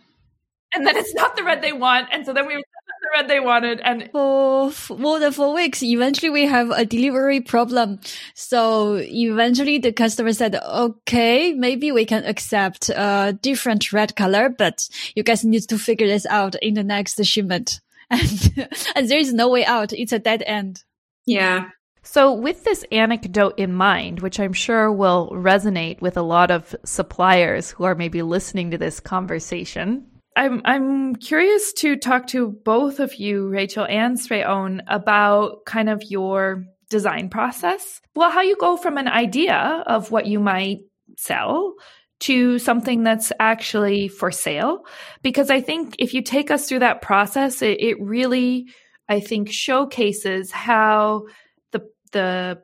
and 0.74 0.88
then 0.88 0.96
it's 0.96 1.14
not 1.14 1.36
the 1.36 1.44
red 1.44 1.62
they 1.62 1.74
want, 1.74 2.08
and 2.12 2.26
so 2.26 2.32
then 2.32 2.48
we 2.48 2.56
would 2.56 2.66
the 2.81 2.81
red 3.14 3.28
they 3.28 3.40
wanted 3.40 3.80
and 3.82 4.10
for 4.12 4.98
more 4.98 5.20
than 5.20 5.32
four 5.32 5.54
weeks 5.54 5.84
eventually 5.84 6.30
we 6.30 6.46
have 6.46 6.70
a 6.72 6.86
delivery 6.86 7.42
problem. 7.42 8.00
So 8.34 8.96
eventually 8.96 9.78
the 9.80 9.92
customer 9.92 10.34
said 10.34 10.56
okay 10.56 11.54
maybe 11.54 11.92
we 11.92 12.06
can 12.06 12.26
accept 12.26 12.90
a 12.90 13.38
different 13.42 13.92
red 13.92 14.16
color 14.16 14.50
but 14.50 14.88
you 15.16 15.24
guys 15.24 15.44
need 15.44 15.68
to 15.70 15.78
figure 15.78 16.08
this 16.08 16.26
out 16.28 16.56
in 16.62 16.74
the 16.76 16.84
next 16.84 17.24
shipment. 17.26 17.82
And 18.12 18.68
and 18.96 19.10
there 19.10 19.20
is 19.20 19.34
no 19.34 19.48
way 19.50 19.64
out. 19.64 19.94
It's 19.94 20.12
a 20.12 20.20
dead 20.20 20.44
end. 20.46 20.84
Yeah. 21.26 21.70
So, 22.04 22.34
with 22.34 22.64
this 22.64 22.84
anecdote 22.92 23.60
in 23.60 23.74
mind, 23.74 24.22
which 24.22 24.40
I'm 24.40 24.54
sure 24.54 24.92
will 24.92 25.30
resonate 25.32 26.02
with 26.02 26.18
a 26.18 26.24
lot 26.24 26.50
of 26.50 26.76
suppliers 26.84 27.70
who 27.72 27.84
are 27.84 27.94
maybe 27.94 28.24
listening 28.24 28.72
to 28.72 28.78
this 28.78 29.00
conversation, 29.00 30.08
I'm 30.36 30.62
I'm 30.64 31.16
curious 31.16 31.74
to 31.74 31.96
talk 31.98 32.28
to 32.28 32.50
both 32.64 33.00
of 33.00 33.16
you, 33.16 33.48
Rachel 33.50 33.86
and 33.86 34.18
Sreon, 34.18 34.82
about 34.88 35.66
kind 35.66 35.90
of 35.90 36.04
your 36.04 36.64
design 36.90 37.30
process. 37.30 38.02
Well, 38.16 38.32
how 38.32 38.42
you 38.42 38.56
go 38.60 38.78
from 38.78 38.98
an 38.98 39.08
idea 39.08 39.84
of 39.86 40.12
what 40.12 40.28
you 40.28 40.40
might 40.40 40.80
sell 41.18 41.74
to 42.22 42.60
something 42.60 43.04
that's 43.04 43.32
actually 43.40 44.08
for 44.08 44.32
sale. 44.32 44.86
Because 45.22 45.50
I 45.50 45.60
think 45.60 45.96
if 46.00 46.14
you 46.14 46.22
take 46.22 46.52
us 46.52 46.68
through 46.68 46.80
that 46.80 47.02
process, 47.02 47.62
it, 47.62 47.82
it 47.82 48.00
really, 48.00 48.68
I 49.10 49.20
think, 49.20 49.52
showcases 49.52 50.52
how 50.52 51.26
the 51.72 51.82
the 52.12 52.62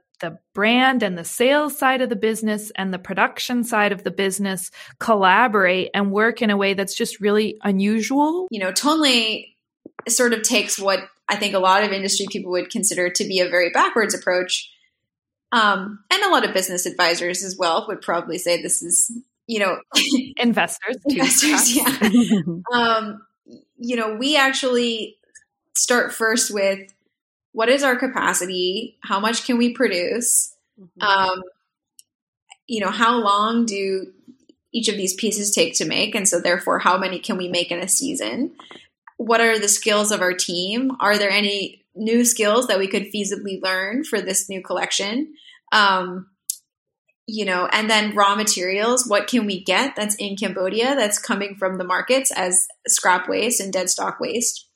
brand 0.53 1.03
and 1.03 1.17
the 1.17 1.23
sales 1.23 1.77
side 1.77 2.01
of 2.01 2.09
the 2.09 2.15
business 2.15 2.71
and 2.75 2.93
the 2.93 2.99
production 2.99 3.63
side 3.63 3.91
of 3.91 4.03
the 4.03 4.11
business 4.11 4.71
collaborate 4.99 5.89
and 5.93 6.11
work 6.11 6.41
in 6.41 6.49
a 6.49 6.57
way 6.57 6.73
that's 6.73 6.95
just 6.95 7.19
really 7.19 7.57
unusual. 7.63 8.47
You 8.51 8.59
know, 8.59 8.71
Tonlé 8.71 9.53
sort 10.07 10.33
of 10.33 10.41
takes 10.43 10.79
what 10.79 10.99
I 11.29 11.35
think 11.35 11.53
a 11.53 11.59
lot 11.59 11.83
of 11.83 11.91
industry 11.91 12.25
people 12.29 12.51
would 12.51 12.69
consider 12.69 13.09
to 13.09 13.23
be 13.25 13.39
a 13.39 13.49
very 13.49 13.69
backwards 13.69 14.13
approach. 14.13 14.71
Um, 15.51 16.03
and 16.11 16.23
a 16.23 16.29
lot 16.29 16.45
of 16.45 16.53
business 16.53 16.85
advisors 16.85 17.43
as 17.43 17.57
well 17.57 17.85
would 17.87 18.01
probably 18.01 18.37
say 18.37 18.61
this 18.61 18.81
is, 18.81 19.11
you 19.47 19.59
know, 19.59 19.79
investors, 20.37 20.97
investors, 21.05 21.75
yeah. 21.75 21.97
um, 22.73 23.21
you 23.77 23.95
know, 23.95 24.15
we 24.15 24.35
actually 24.35 25.17
start 25.75 26.13
first 26.13 26.53
with 26.53 26.79
what 27.57 27.69
is 27.69 27.81
our 27.81 27.95
capacity? 27.95 28.99
How 29.01 29.19
much 29.19 29.45
can 29.45 29.57
we 29.57 29.73
produce? 29.73 30.53
Mm-hmm. 30.79 31.01
Um, 31.01 31.41
you 32.67 32.85
know, 32.85 32.91
how 32.91 33.17
long 33.17 33.65
do 33.65 34.13
each 34.71 34.89
of 34.89 34.95
these 34.95 35.15
pieces 35.15 35.49
take 35.49 35.73
to 35.77 35.85
make? 35.87 36.13
And 36.13 36.29
so, 36.29 36.39
therefore, 36.39 36.77
how 36.77 36.99
many 36.99 37.17
can 37.17 37.35
we 37.35 37.47
make 37.47 37.71
in 37.71 37.79
a 37.79 37.87
season? 37.87 38.51
What 39.17 39.41
are 39.41 39.57
the 39.57 39.67
skills 39.67 40.11
of 40.11 40.21
our 40.21 40.33
team? 40.33 40.91
Are 40.99 41.17
there 41.17 41.31
any 41.31 41.83
new 41.95 42.25
skills 42.25 42.67
that 42.67 42.77
we 42.77 42.87
could 42.87 43.11
feasibly 43.11 43.59
learn 43.59 44.03
for 44.03 44.21
this 44.21 44.47
new 44.47 44.61
collection? 44.61 45.33
Um, 45.71 46.27
you 47.25 47.43
know, 47.43 47.67
and 47.73 47.89
then 47.89 48.13
raw 48.13 48.35
materials. 48.35 49.07
What 49.07 49.25
can 49.25 49.47
we 49.47 49.63
get 49.63 49.95
that's 49.95 50.13
in 50.17 50.37
Cambodia 50.37 50.93
that's 50.93 51.17
coming 51.17 51.55
from 51.55 51.79
the 51.79 51.85
markets 51.85 52.29
as 52.29 52.67
scrap 52.87 53.27
waste 53.27 53.59
and 53.59 53.73
dead 53.73 53.89
stock 53.89 54.19
waste? 54.19 54.69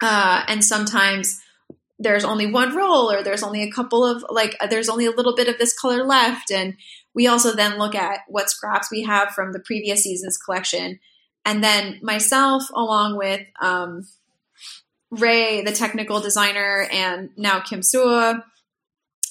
Uh, 0.00 0.42
and 0.48 0.64
sometimes 0.64 1.42
there's 1.98 2.24
only 2.24 2.46
one 2.46 2.76
roll 2.76 3.10
or 3.10 3.22
there's 3.22 3.42
only 3.42 3.62
a 3.62 3.70
couple 3.70 4.04
of 4.04 4.24
like 4.30 4.56
uh, 4.60 4.66
there's 4.66 4.88
only 4.88 5.06
a 5.06 5.10
little 5.10 5.34
bit 5.34 5.48
of 5.48 5.58
this 5.58 5.78
color 5.78 6.04
left. 6.04 6.50
And 6.50 6.76
we 7.14 7.26
also 7.26 7.54
then 7.54 7.78
look 7.78 7.94
at 7.94 8.20
what 8.28 8.50
scraps 8.50 8.90
we 8.90 9.02
have 9.02 9.30
from 9.30 9.52
the 9.52 9.60
previous 9.60 10.04
season's 10.04 10.38
collection. 10.38 11.00
And 11.44 11.62
then 11.62 11.98
myself 12.02 12.64
along 12.74 13.16
with 13.16 13.40
um, 13.60 14.06
ray 15.10 15.62
the 15.62 15.72
technical 15.72 16.20
designer 16.20 16.86
and 16.92 17.30
now 17.36 17.60
kim 17.60 17.82
sua 17.82 18.44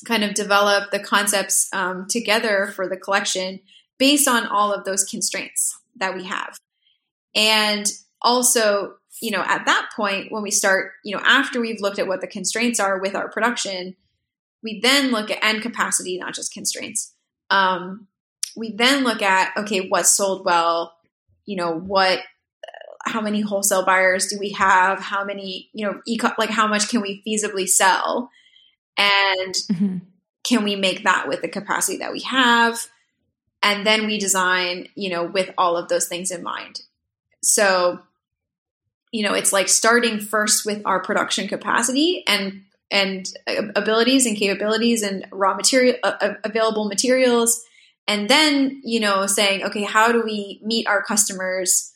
kind 0.05 0.23
of 0.23 0.33
develop 0.33 0.91
the 0.91 0.99
concepts 0.99 1.69
um, 1.73 2.07
together 2.09 2.71
for 2.75 2.87
the 2.87 2.97
collection 2.97 3.59
based 3.97 4.27
on 4.27 4.45
all 4.45 4.73
of 4.73 4.85
those 4.85 5.03
constraints 5.03 5.79
that 5.95 6.15
we 6.15 6.25
have. 6.25 6.57
And 7.35 7.85
also 8.21 8.95
you 9.21 9.31
know, 9.31 9.43
at 9.45 9.65
that 9.65 9.89
point, 9.95 10.31
when 10.31 10.43
we 10.43 10.51
start, 10.51 10.91
you 11.03 11.15
know, 11.15 11.21
after 11.25 11.59
we've 11.59 11.81
looked 11.81 11.99
at 11.99 12.07
what 12.07 12.21
the 12.21 12.27
constraints 12.27 12.79
are 12.79 12.99
with 12.99 13.15
our 13.15 13.29
production, 13.29 13.95
we 14.63 14.79
then 14.79 15.11
look 15.11 15.31
at 15.31 15.43
end 15.43 15.61
capacity, 15.61 16.17
not 16.17 16.33
just 16.33 16.53
constraints. 16.53 17.13
Um, 17.49 18.07
we 18.55 18.71
then 18.71 19.03
look 19.03 19.21
at, 19.21 19.55
okay, 19.57 19.87
what's 19.87 20.15
sold 20.15 20.45
well? 20.45 20.95
You 21.45 21.57
know, 21.57 21.71
what, 21.71 22.19
uh, 22.19 23.09
how 23.09 23.21
many 23.21 23.41
wholesale 23.41 23.85
buyers 23.85 24.27
do 24.27 24.37
we 24.39 24.51
have? 24.51 24.99
How 24.99 25.23
many, 25.23 25.69
you 25.73 25.85
know, 25.85 26.01
eco- 26.07 26.33
like 26.37 26.49
how 26.49 26.67
much 26.67 26.89
can 26.89 27.01
we 27.01 27.23
feasibly 27.25 27.67
sell? 27.67 28.29
And 28.97 29.53
mm-hmm. 29.53 29.97
can 30.43 30.63
we 30.63 30.75
make 30.75 31.03
that 31.03 31.27
with 31.27 31.41
the 31.41 31.47
capacity 31.47 31.99
that 31.99 32.11
we 32.11 32.21
have? 32.21 32.87
And 33.63 33.85
then 33.85 34.05
we 34.07 34.17
design, 34.17 34.89
you 34.95 35.09
know, 35.09 35.23
with 35.23 35.51
all 35.57 35.77
of 35.77 35.87
those 35.87 36.07
things 36.07 36.31
in 36.31 36.43
mind. 36.43 36.81
So 37.43 37.99
you 39.17 39.23
know, 39.23 39.33
it's 39.33 39.51
like 39.51 39.67
starting 39.67 40.19
first 40.19 40.63
with 40.63 40.79
our 40.85 41.01
production 41.01 41.47
capacity 41.47 42.23
and 42.27 42.61
and 42.91 43.27
abilities 43.75 44.27
and 44.27 44.37
capabilities 44.37 45.01
and 45.01 45.25
raw 45.31 45.55
material 45.55 45.95
uh, 46.03 46.35
available 46.43 46.87
materials. 46.87 47.63
And 48.07 48.29
then 48.29 48.79
you 48.83 48.99
know 48.99 49.25
saying 49.25 49.63
okay 49.63 49.81
how 49.81 50.11
do 50.11 50.21
we 50.23 50.61
meet 50.63 50.85
our 50.87 51.01
customers 51.01 51.91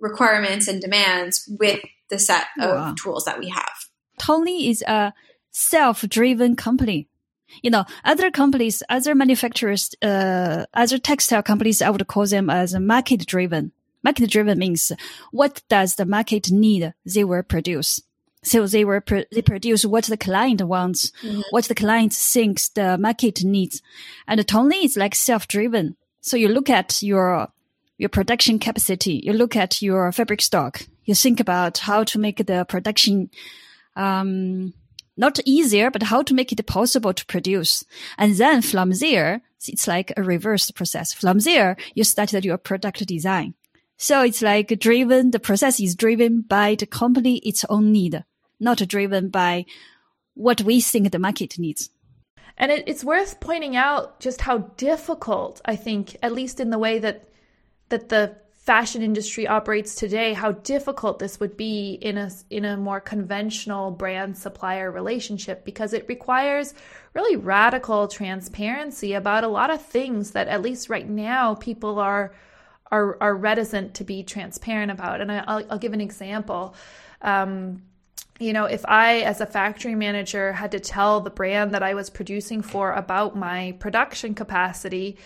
requirements 0.00 0.66
and 0.66 0.80
demands 0.80 1.46
with 1.60 1.80
the 2.08 2.18
set 2.18 2.46
of 2.58 2.70
wow. 2.70 2.94
tools 2.96 3.26
that 3.26 3.38
we 3.38 3.50
have? 3.50 3.76
Tony 4.18 4.70
is 4.70 4.82
a 4.88 5.12
self-driven 5.50 6.56
company. 6.56 7.08
You 7.62 7.70
know 7.70 7.84
other 8.06 8.30
companies 8.30 8.82
other 8.88 9.14
manufacturers 9.14 9.90
uh, 10.00 10.64
other 10.72 10.96
textile 10.96 11.42
companies 11.42 11.82
i 11.82 11.90
would 11.90 12.06
call 12.06 12.26
them 12.26 12.48
as 12.48 12.74
market 12.74 13.26
driven 13.26 13.72
Market 14.04 14.30
driven 14.30 14.58
means 14.58 14.92
what 15.32 15.62
does 15.68 15.96
the 15.96 16.04
market 16.06 16.52
need? 16.52 16.92
They 17.04 17.24
will 17.24 17.42
produce. 17.42 18.00
So 18.44 18.66
they 18.66 18.84
will 18.84 19.00
pr- 19.00 19.30
they 19.32 19.40
produce 19.42 19.86
what 19.86 20.04
the 20.04 20.18
client 20.18 20.60
wants, 20.62 21.10
mm-hmm. 21.22 21.40
what 21.50 21.64
the 21.64 21.74
client 21.74 22.12
thinks 22.12 22.68
the 22.68 22.98
market 22.98 23.42
needs. 23.42 23.80
And 24.28 24.38
Tonlé 24.40 24.84
is 24.84 24.98
like 24.98 25.14
self 25.14 25.48
driven. 25.48 25.96
So 26.20 26.36
you 26.36 26.48
look 26.48 26.68
at 26.68 27.02
your 27.02 27.48
your 27.96 28.10
production 28.10 28.58
capacity, 28.58 29.22
you 29.24 29.32
look 29.32 29.56
at 29.56 29.80
your 29.80 30.12
fabric 30.12 30.42
stock, 30.42 30.82
you 31.04 31.14
think 31.14 31.40
about 31.40 31.78
how 31.78 32.04
to 32.04 32.18
make 32.18 32.46
the 32.46 32.66
production 32.66 33.30
um, 33.96 34.74
not 35.16 35.38
easier, 35.44 35.90
but 35.90 36.02
how 36.02 36.22
to 36.22 36.34
make 36.34 36.52
it 36.52 36.66
possible 36.66 37.14
to 37.14 37.26
produce. 37.26 37.84
And 38.18 38.34
then 38.34 38.62
from 38.62 38.90
there, 38.90 39.42
it's 39.66 39.86
like 39.86 40.12
a 40.16 40.22
reverse 40.22 40.70
process. 40.70 41.12
From 41.12 41.38
there, 41.38 41.76
you 41.94 42.04
started 42.04 42.44
your 42.44 42.58
product 42.58 43.06
design. 43.06 43.54
So 43.96 44.22
it's 44.22 44.42
like 44.42 44.78
driven, 44.80 45.30
the 45.30 45.38
process 45.38 45.80
is 45.80 45.94
driven 45.94 46.42
by 46.42 46.74
the 46.74 46.86
company, 46.86 47.38
its 47.38 47.64
own 47.68 47.92
need, 47.92 48.24
not 48.60 48.78
driven 48.88 49.28
by 49.28 49.66
what 50.34 50.62
we 50.62 50.80
think 50.80 51.12
the 51.12 51.18
market 51.18 51.58
needs. 51.58 51.90
And 52.56 52.70
it, 52.70 52.84
it's 52.86 53.04
worth 53.04 53.40
pointing 53.40 53.76
out 53.76 54.20
just 54.20 54.40
how 54.40 54.58
difficult, 54.76 55.60
I 55.64 55.76
think, 55.76 56.16
at 56.22 56.32
least 56.32 56.60
in 56.60 56.70
the 56.70 56.78
way 56.78 56.98
that 56.98 57.28
that 57.90 58.08
the 58.08 58.36
fashion 58.64 59.02
industry 59.02 59.46
operates 59.46 59.94
today, 59.94 60.32
how 60.32 60.52
difficult 60.52 61.18
this 61.18 61.38
would 61.38 61.56
be 61.56 61.98
in 62.00 62.16
a 62.16 62.30
in 62.48 62.64
a 62.64 62.76
more 62.76 63.00
conventional 63.00 63.90
brand 63.90 64.36
supplier 64.38 64.90
relationship 64.90 65.64
because 65.64 65.92
it 65.92 66.08
requires 66.08 66.74
really 67.12 67.36
radical 67.36 68.08
transparency 68.08 69.12
about 69.12 69.44
a 69.44 69.48
lot 69.48 69.70
of 69.70 69.82
things 69.82 70.30
that 70.30 70.48
at 70.48 70.62
least 70.62 70.88
right 70.88 71.08
now 71.08 71.54
people 71.54 71.98
are 71.98 72.32
are 72.94 73.16
are 73.20 73.36
reticent 73.36 73.94
to 73.94 74.04
be 74.04 74.22
transparent 74.22 74.90
about. 74.90 75.20
And 75.20 75.30
I, 75.32 75.56
will 75.56 75.66
I'll 75.70 75.78
give 75.78 75.92
an 75.92 76.00
example. 76.00 76.74
Um, 77.22 77.82
you 78.40 78.52
know, 78.52 78.64
if 78.64 78.84
I, 78.86 79.20
as 79.20 79.40
a 79.40 79.46
factory 79.46 79.94
manager, 79.94 80.52
had 80.52 80.72
to 80.72 80.80
tell 80.80 81.20
the 81.20 81.30
brand 81.30 81.72
that 81.74 81.82
I 81.82 81.94
was 81.94 82.10
producing 82.10 82.62
for 82.62 82.92
about 82.92 83.36
my 83.36 83.76
production 83.78 84.34
capacity, 84.34 85.18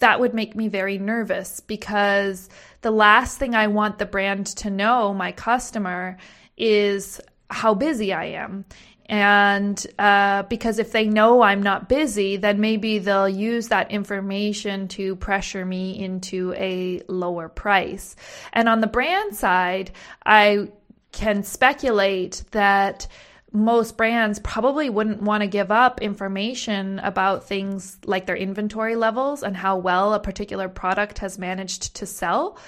that 0.00 0.18
would 0.18 0.34
make 0.34 0.56
me 0.56 0.68
very 0.68 0.98
nervous 0.98 1.60
because 1.60 2.48
the 2.82 2.90
last 2.90 3.38
thing 3.38 3.54
I 3.54 3.68
want 3.68 3.98
the 3.98 4.06
brand 4.06 4.46
to 4.58 4.70
know, 4.70 5.14
my 5.14 5.32
customer, 5.32 6.16
is 6.56 7.20
how 7.48 7.74
busy 7.74 8.12
I 8.12 8.26
am. 8.26 8.64
And 9.08 9.84
uh, 9.98 10.42
because 10.44 10.78
if 10.78 10.92
they 10.92 11.06
know 11.06 11.40
I'm 11.40 11.62
not 11.62 11.88
busy, 11.88 12.36
then 12.36 12.60
maybe 12.60 12.98
they'll 12.98 13.28
use 13.28 13.68
that 13.68 13.90
information 13.90 14.88
to 14.88 15.16
pressure 15.16 15.64
me 15.64 15.98
into 15.98 16.52
a 16.54 17.02
lower 17.08 17.48
price. 17.48 18.16
And 18.52 18.68
on 18.68 18.80
the 18.80 18.86
brand 18.86 19.34
side, 19.34 19.92
I 20.26 20.68
can 21.12 21.42
speculate 21.42 22.44
that 22.50 23.06
most 23.50 23.96
brands 23.96 24.38
probably 24.40 24.90
wouldn't 24.90 25.22
want 25.22 25.40
to 25.40 25.46
give 25.46 25.70
up 25.70 26.02
information 26.02 26.98
about 26.98 27.44
things 27.44 27.96
like 28.04 28.26
their 28.26 28.36
inventory 28.36 28.94
levels 28.94 29.42
and 29.42 29.56
how 29.56 29.78
well 29.78 30.12
a 30.12 30.20
particular 30.20 30.68
product 30.68 31.18
has 31.18 31.38
managed 31.38 31.96
to 31.96 32.04
sell 32.04 32.58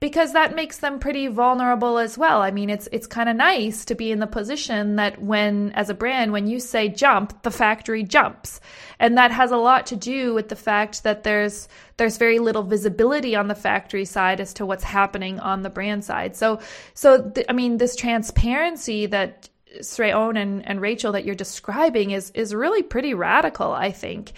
because 0.00 0.32
that 0.32 0.54
makes 0.54 0.78
them 0.78 1.00
pretty 1.00 1.26
vulnerable 1.26 1.98
as 1.98 2.16
well. 2.16 2.40
I 2.40 2.50
mean, 2.50 2.70
it's 2.70 2.88
it's 2.92 3.06
kind 3.06 3.28
of 3.28 3.36
nice 3.36 3.84
to 3.86 3.94
be 3.94 4.12
in 4.12 4.20
the 4.20 4.26
position 4.26 4.96
that 4.96 5.20
when 5.20 5.72
as 5.72 5.90
a 5.90 5.94
brand 5.94 6.32
when 6.32 6.46
you 6.46 6.60
say 6.60 6.88
jump, 6.88 7.42
the 7.42 7.50
factory 7.50 8.04
jumps. 8.04 8.60
And 9.00 9.18
that 9.18 9.30
has 9.32 9.50
a 9.50 9.56
lot 9.56 9.86
to 9.86 9.96
do 9.96 10.34
with 10.34 10.48
the 10.48 10.56
fact 10.56 11.02
that 11.02 11.24
there's 11.24 11.68
there's 11.96 12.16
very 12.16 12.38
little 12.38 12.62
visibility 12.62 13.34
on 13.34 13.48
the 13.48 13.54
factory 13.54 14.04
side 14.04 14.40
as 14.40 14.54
to 14.54 14.66
what's 14.66 14.84
happening 14.84 15.40
on 15.40 15.62
the 15.62 15.70
brand 15.70 16.04
side. 16.04 16.36
So 16.36 16.60
so 16.94 17.30
th- 17.30 17.46
I 17.48 17.52
mean, 17.52 17.78
this 17.78 17.96
transparency 17.96 19.06
that 19.06 19.48
Sreon 19.80 20.40
and, 20.40 20.66
and 20.66 20.80
Rachel 20.80 21.12
that 21.12 21.24
you're 21.24 21.34
describing 21.34 22.12
is 22.12 22.30
is 22.34 22.54
really 22.54 22.82
pretty 22.82 23.14
radical, 23.14 23.72
I 23.72 23.90
think. 23.90 24.32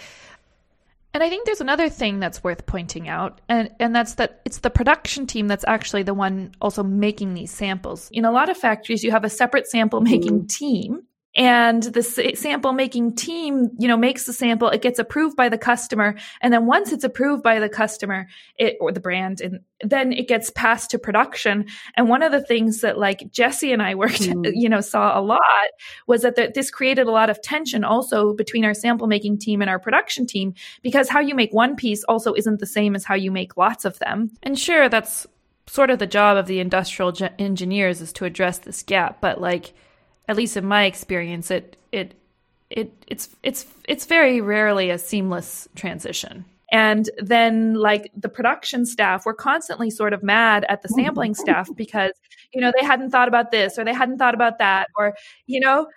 And 1.13 1.25
I 1.25 1.29
think 1.29 1.45
there's 1.45 1.61
another 1.61 1.89
thing 1.89 2.21
that's 2.21 2.45
worth 2.45 2.67
pointing 2.67 3.09
out, 3.09 3.41
and, 3.49 3.71
and 3.81 3.95
that's 3.95 4.15
that 4.15 4.41
it's 4.45 4.59
the 4.59 4.71
production 4.71 5.27
team 5.27 5.49
that's 5.49 5.65
actually 5.67 6.05
the 6.05 6.15
one 6.15 6.53
also 6.61 6.85
making 6.85 7.35
these 7.35 7.51
samples. 7.51 8.09
In 8.13 8.25
a 8.25 8.31
lot 8.31 8.49
of 8.49 8.57
factories, 8.57 9.03
you 9.03 9.11
have 9.11 9.25
a 9.25 9.29
separate 9.29 9.67
sample 9.67 10.01
making 10.01 10.43
mm. 10.43 10.49
team 10.49 11.03
and 11.37 11.85
the 11.85 12.03
sample 12.03 12.73
making 12.73 13.15
team 13.15 13.69
you 13.79 13.87
know 13.87 13.97
makes 13.97 14.25
the 14.25 14.33
sample 14.33 14.69
it 14.69 14.83
gets 14.83 14.99
approved 14.99 15.37
by 15.37 15.49
the 15.49 15.59
customer 15.59 16.17
and 16.41 16.53
then 16.53 16.67
once 16.67 16.93
it's 16.93 17.05
approved 17.05 17.43
by 17.43 17.61
the 17.61 17.69
customer 17.69 18.27
it 18.59 18.77
or 18.81 18.91
the 18.91 19.01
brand 19.01 19.41
and 19.41 19.61
then 19.83 20.13
it 20.13 20.27
gets 20.27 20.51
passed 20.51 20.91
to 20.91 20.99
production 20.99 21.65
and 21.97 22.09
one 22.09 22.23
of 22.23 22.33
the 22.33 22.43
things 22.43 22.81
that 22.81 22.99
like 22.99 23.31
jesse 23.31 23.73
and 23.73 23.81
i 23.81 23.95
worked 23.95 24.23
mm. 24.23 24.51
you 24.55 24.69
know 24.69 24.81
saw 24.81 25.19
a 25.19 25.23
lot 25.23 25.41
was 26.09 26.23
that 26.23 26.35
the, 26.35 26.51
this 26.55 26.71
created 26.71 27.07
a 27.07 27.13
lot 27.13 27.31
of 27.31 27.41
tension 27.43 27.85
also 27.85 28.35
between 28.35 28.65
our 28.65 28.75
sample 28.75 29.07
making 29.07 29.39
team 29.39 29.61
and 29.61 29.71
our 29.71 29.79
production 29.79 30.27
team 30.27 30.53
because 30.83 31.09
how 31.09 31.21
you 31.21 31.35
make 31.35 31.53
one 31.53 31.77
piece 31.77 32.03
also 32.05 32.35
isn't 32.35 32.59
the 32.59 32.67
same 32.67 32.97
as 32.97 33.05
how 33.05 33.15
you 33.15 33.31
make 33.31 33.57
lots 33.57 33.85
of 33.85 33.99
them 34.01 34.31
and 34.43 34.59
sure 34.59 34.89
that's 34.89 35.29
sort 35.69 35.91
of 35.91 36.01
the 36.01 36.07
job 36.07 36.37
of 36.37 36.47
the 36.47 36.59
industrial 36.59 37.13
ge- 37.13 37.31
engineers 37.39 38.01
is 38.01 38.13
to 38.13 38.25
address 38.25 38.59
this 38.59 38.83
gap 38.83 39.21
but 39.21 39.41
like 39.41 39.73
at 40.31 40.37
least 40.37 40.57
in 40.57 40.65
my 40.65 40.85
experience, 40.85 41.51
it 41.51 41.77
it 41.91 42.15
it 42.71 42.93
it's 43.09 43.29
it's 43.43 43.67
it's 43.89 44.07
very 44.07 44.41
rarely 44.41 44.91
a 44.91 44.97
seamless 44.97 45.69
transition. 45.75 46.45
And 46.71 47.11
then 47.19 47.75
like 47.75 48.13
the 48.17 48.29
production 48.29 48.87
staff 48.87 49.27
were 49.27 49.35
constantly 49.35 49.91
sort 49.91 50.13
of 50.13 50.23
mad 50.23 50.65
at 50.69 50.83
the 50.83 50.89
oh, 50.93 51.03
sampling 51.03 51.35
staff 51.35 51.69
because, 51.75 52.13
you 52.55 52.61
know, 52.61 52.73
they 52.79 52.87
hadn't 52.87 53.11
thought 53.11 53.27
about 53.27 53.51
this 53.51 53.77
or 53.77 53.85
they 53.85 53.93
hadn't 53.93 54.19
thought 54.19 54.35
about 54.35 54.59
that 54.59 54.87
or, 54.97 55.17
you 55.47 55.59
know, 55.59 55.89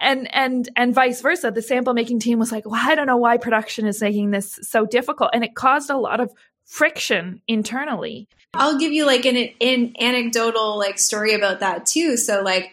and 0.00 0.34
and 0.34 0.66
and 0.76 0.94
vice 0.94 1.20
versa. 1.20 1.50
The 1.50 1.60
sample 1.60 1.92
making 1.92 2.20
team 2.20 2.38
was 2.38 2.50
like, 2.50 2.64
well, 2.64 2.80
I 2.82 2.94
don't 2.94 3.06
know 3.06 3.18
why 3.18 3.36
production 3.36 3.86
is 3.86 4.00
making 4.00 4.30
this 4.30 4.58
so 4.62 4.86
difficult. 4.86 5.28
And 5.34 5.44
it 5.44 5.54
caused 5.54 5.90
a 5.90 5.98
lot 5.98 6.20
of 6.20 6.32
friction 6.64 7.42
internally. 7.46 8.28
I'll 8.54 8.78
give 8.78 8.92
you 8.92 9.04
like 9.04 9.26
an, 9.26 9.36
an 9.60 9.94
anecdotal 10.00 10.78
like 10.78 10.98
story 10.98 11.34
about 11.34 11.60
that 11.60 11.84
too. 11.84 12.16
So 12.16 12.40
like 12.40 12.70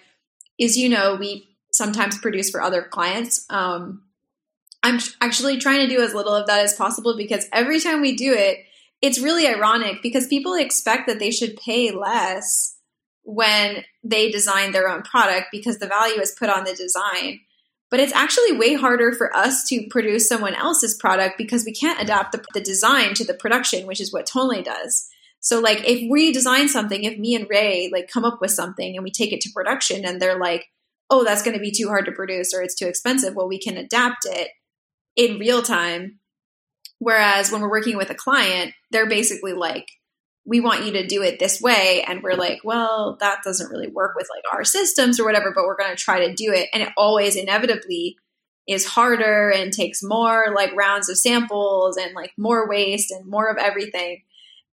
is 0.59 0.77
you 0.77 0.89
know 0.89 1.15
we 1.15 1.47
sometimes 1.71 2.17
produce 2.17 2.49
for 2.49 2.61
other 2.61 2.83
clients. 2.83 3.45
Um, 3.49 4.03
I'm 4.83 4.99
actually 5.21 5.57
trying 5.57 5.87
to 5.87 5.93
do 5.93 6.01
as 6.01 6.13
little 6.13 6.33
of 6.33 6.47
that 6.47 6.63
as 6.63 6.73
possible 6.73 7.15
because 7.15 7.45
every 7.53 7.79
time 7.79 8.01
we 8.01 8.15
do 8.15 8.33
it, 8.33 8.59
it's 9.01 9.19
really 9.19 9.47
ironic 9.47 10.01
because 10.01 10.27
people 10.27 10.53
expect 10.53 11.07
that 11.07 11.19
they 11.19 11.31
should 11.31 11.55
pay 11.57 11.91
less 11.91 12.77
when 13.23 13.83
they 14.03 14.31
design 14.31 14.71
their 14.71 14.89
own 14.89 15.03
product 15.03 15.47
because 15.51 15.77
the 15.77 15.87
value 15.87 16.19
is 16.19 16.35
put 16.37 16.49
on 16.49 16.63
the 16.63 16.73
design. 16.73 17.39
But 17.89 17.99
it's 17.99 18.13
actually 18.13 18.53
way 18.53 18.73
harder 18.73 19.11
for 19.11 19.35
us 19.35 19.67
to 19.67 19.85
produce 19.89 20.27
someone 20.27 20.55
else's 20.55 20.95
product 20.95 21.37
because 21.37 21.65
we 21.65 21.73
can't 21.73 22.01
adapt 22.01 22.31
the, 22.31 22.43
the 22.53 22.61
design 22.61 23.13
to 23.15 23.25
the 23.25 23.33
production, 23.33 23.85
which 23.85 23.99
is 23.99 24.13
what 24.13 24.27
Tonlé 24.27 24.63
does. 24.63 25.09
So 25.41 25.59
like 25.59 25.87
if 25.87 26.09
we 26.09 26.31
design 26.31 26.69
something, 26.69 27.03
if 27.03 27.17
me 27.17 27.35
and 27.35 27.47
Ray 27.49 27.89
like 27.91 28.09
come 28.09 28.23
up 28.23 28.39
with 28.39 28.51
something 28.51 28.95
and 28.95 29.03
we 29.03 29.11
take 29.11 29.33
it 29.33 29.41
to 29.41 29.51
production 29.53 30.05
and 30.05 30.21
they're 30.21 30.39
like, 30.39 30.65
oh, 31.09 31.23
that's 31.23 31.41
going 31.43 31.55
to 31.55 31.61
be 31.61 31.71
too 31.71 31.87
hard 31.87 32.05
to 32.05 32.11
produce 32.11 32.53
or 32.53 32.61
it's 32.61 32.75
too 32.75 32.87
expensive, 32.87 33.35
well, 33.35 33.47
we 33.47 33.59
can 33.59 33.75
adapt 33.75 34.25
it 34.25 34.49
in 35.15 35.39
real 35.39 35.61
time. 35.61 36.19
Whereas 36.99 37.51
when 37.51 37.61
we're 37.61 37.71
working 37.71 37.97
with 37.97 38.11
a 38.11 38.15
client, 38.15 38.73
they're 38.91 39.09
basically 39.09 39.53
like, 39.53 39.87
we 40.45 40.59
want 40.59 40.85
you 40.85 40.93
to 40.93 41.07
do 41.07 41.21
it 41.21 41.39
this 41.39 41.59
way. 41.59 42.03
And 42.07 42.21
we're 42.23 42.35
like, 42.35 42.59
well, 42.63 43.17
that 43.19 43.39
doesn't 43.43 43.69
really 43.69 43.87
work 43.87 44.13
with 44.15 44.27
like 44.33 44.43
our 44.53 44.63
systems 44.63 45.19
or 45.19 45.25
whatever, 45.25 45.51
but 45.53 45.65
we're 45.65 45.75
going 45.75 45.95
to 45.95 46.01
try 46.01 46.27
to 46.27 46.33
do 46.33 46.51
it. 46.53 46.69
And 46.73 46.83
it 46.83 46.89
always 46.95 47.35
inevitably 47.35 48.17
is 48.67 48.85
harder 48.85 49.49
and 49.49 49.73
takes 49.73 50.03
more 50.03 50.53
like 50.55 50.75
rounds 50.75 51.09
of 51.09 51.17
samples 51.17 51.97
and 51.97 52.13
like 52.13 52.31
more 52.37 52.69
waste 52.69 53.11
and 53.11 53.29
more 53.29 53.49
of 53.49 53.57
everything. 53.57 54.21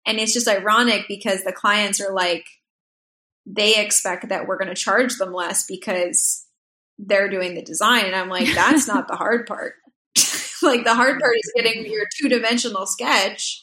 And 0.09 0.19
it's 0.19 0.33
just 0.33 0.49
ironic 0.49 1.05
because 1.07 1.45
the 1.45 1.53
clients 1.53 2.01
are 2.01 2.15
like, 2.15 2.47
they 3.45 3.77
expect 3.77 4.31
that 4.31 4.49
we're 4.49 4.57
going 4.57 4.75
to 4.75 4.75
charge 4.75 5.17
them 5.17 5.35
less 5.35 5.67
because 5.67 6.47
they're 6.99 7.29
doing 7.29 7.55
the 7.55 7.63
design. 7.63 8.07
And 8.07 8.17
I'm 8.17 8.31
like, 8.31 8.53
that's 8.55 8.89
not 8.89 9.07
the 9.07 9.17
hard 9.17 9.47
part. 9.47 9.75
like, 10.63 10.85
the 10.85 10.95
hard 10.95 11.21
part 11.21 11.37
is 11.37 11.53
getting 11.55 11.85
your 11.85 12.07
two 12.19 12.31
dimensional 12.31 12.87
sketch 12.87 13.63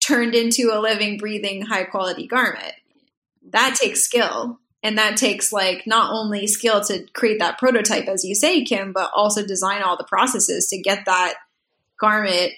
turned 0.00 0.34
into 0.34 0.70
a 0.72 0.80
living, 0.80 1.18
breathing, 1.18 1.60
high 1.60 1.84
quality 1.84 2.26
garment. 2.26 2.72
That 3.50 3.76
takes 3.78 4.00
skill. 4.00 4.60
And 4.82 4.96
that 4.96 5.18
takes 5.18 5.52
like 5.52 5.86
not 5.86 6.10
only 6.10 6.46
skill 6.46 6.80
to 6.84 7.06
create 7.12 7.38
that 7.38 7.58
prototype, 7.58 8.08
as 8.08 8.24
you 8.24 8.34
say, 8.34 8.64
Kim, 8.64 8.94
but 8.94 9.10
also 9.14 9.46
design 9.46 9.82
all 9.82 9.98
the 9.98 10.04
processes 10.04 10.68
to 10.68 10.80
get 10.80 11.04
that 11.04 11.34
garment 12.00 12.52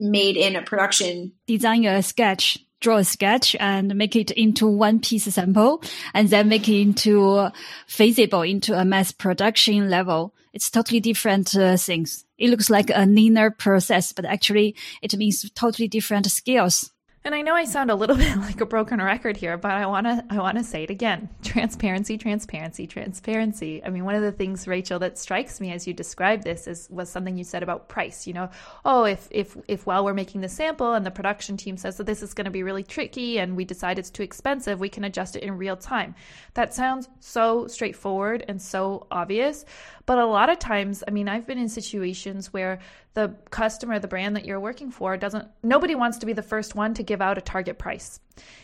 made 0.00 0.36
in 0.36 0.56
a 0.56 0.62
production. 0.62 1.32
Design 1.46 1.84
a 1.84 2.02
sketch 2.02 2.58
draw 2.80 2.96
a 2.96 3.04
sketch 3.04 3.56
and 3.58 3.94
make 3.94 4.16
it 4.16 4.30
into 4.30 4.66
one 4.66 5.00
piece 5.00 5.24
sample 5.24 5.82
and 6.14 6.28
then 6.28 6.48
make 6.48 6.68
it 6.68 6.80
into 6.80 7.48
feasible 7.86 8.42
into 8.42 8.78
a 8.78 8.84
mass 8.84 9.12
production 9.12 9.90
level. 9.90 10.34
It's 10.52 10.70
totally 10.70 11.00
different 11.00 11.54
uh, 11.54 11.76
things. 11.76 12.24
It 12.38 12.50
looks 12.50 12.70
like 12.70 12.90
a 12.90 13.06
linear 13.06 13.50
process, 13.50 14.12
but 14.12 14.24
actually 14.24 14.76
it 15.02 15.16
means 15.16 15.48
totally 15.50 15.88
different 15.88 16.30
skills. 16.30 16.90
And 17.24 17.34
I 17.34 17.42
know 17.42 17.54
I 17.54 17.64
sound 17.64 17.90
a 17.90 17.94
little 17.94 18.16
bit 18.24 18.36
like 18.38 18.60
a 18.60 18.66
broken 18.66 19.02
record 19.02 19.36
here, 19.36 19.56
but 19.56 19.72
I 19.72 19.86
want 19.86 20.06
to 20.06 20.24
I 20.30 20.38
want 20.38 20.58
to 20.58 20.64
say 20.64 20.84
it 20.84 20.90
again. 20.90 21.28
Transparency, 21.42 22.16
transparency, 22.16 22.86
transparency. 22.86 23.82
I 23.84 23.90
mean, 23.90 24.04
one 24.04 24.14
of 24.14 24.22
the 24.22 24.32
things 24.32 24.68
Rachel 24.68 24.98
that 25.00 25.18
strikes 25.18 25.60
me 25.60 25.72
as 25.72 25.86
you 25.86 25.92
describe 25.92 26.42
this 26.42 26.66
is 26.66 26.88
was 26.90 27.08
something 27.08 27.36
you 27.36 27.44
said 27.44 27.62
about 27.62 27.88
price, 27.88 28.26
you 28.26 28.32
know. 28.32 28.50
Oh, 28.84 29.04
if 29.04 29.28
if 29.30 29.56
if 29.66 29.86
while 29.86 30.04
we're 30.04 30.14
making 30.14 30.40
the 30.40 30.48
sample 30.48 30.94
and 30.94 31.04
the 31.04 31.10
production 31.10 31.56
team 31.56 31.76
says 31.76 31.96
that 31.96 32.06
this 32.06 32.22
is 32.22 32.34
going 32.34 32.46
to 32.46 32.50
be 32.50 32.62
really 32.62 32.84
tricky 32.84 33.38
and 33.38 33.56
we 33.56 33.64
decide 33.64 33.98
it's 33.98 34.10
too 34.10 34.22
expensive, 34.22 34.80
we 34.80 34.88
can 34.88 35.04
adjust 35.04 35.36
it 35.36 35.42
in 35.42 35.58
real 35.58 35.76
time. 35.76 36.14
That 36.54 36.74
sounds 36.74 37.08
so 37.20 37.66
straightforward 37.66 38.44
and 38.48 38.60
so 38.60 39.06
obvious, 39.10 39.64
but 40.08 40.16
a 40.16 40.24
lot 40.24 40.48
of 40.48 40.58
times, 40.58 41.04
I 41.06 41.10
mean, 41.10 41.28
I've 41.28 41.46
been 41.46 41.58
in 41.58 41.68
situations 41.68 42.50
where 42.50 42.78
the 43.12 43.34
customer, 43.50 43.98
the 43.98 44.08
brand 44.08 44.36
that 44.36 44.46
you're 44.46 44.58
working 44.58 44.90
for, 44.90 45.18
doesn't, 45.18 45.46
nobody 45.62 45.94
wants 45.94 46.16
to 46.18 46.24
be 46.24 46.32
the 46.32 46.42
first 46.42 46.74
one 46.74 46.94
to 46.94 47.02
give 47.02 47.20
out 47.20 47.36
a 47.36 47.42
target 47.42 47.78
price. 47.78 48.18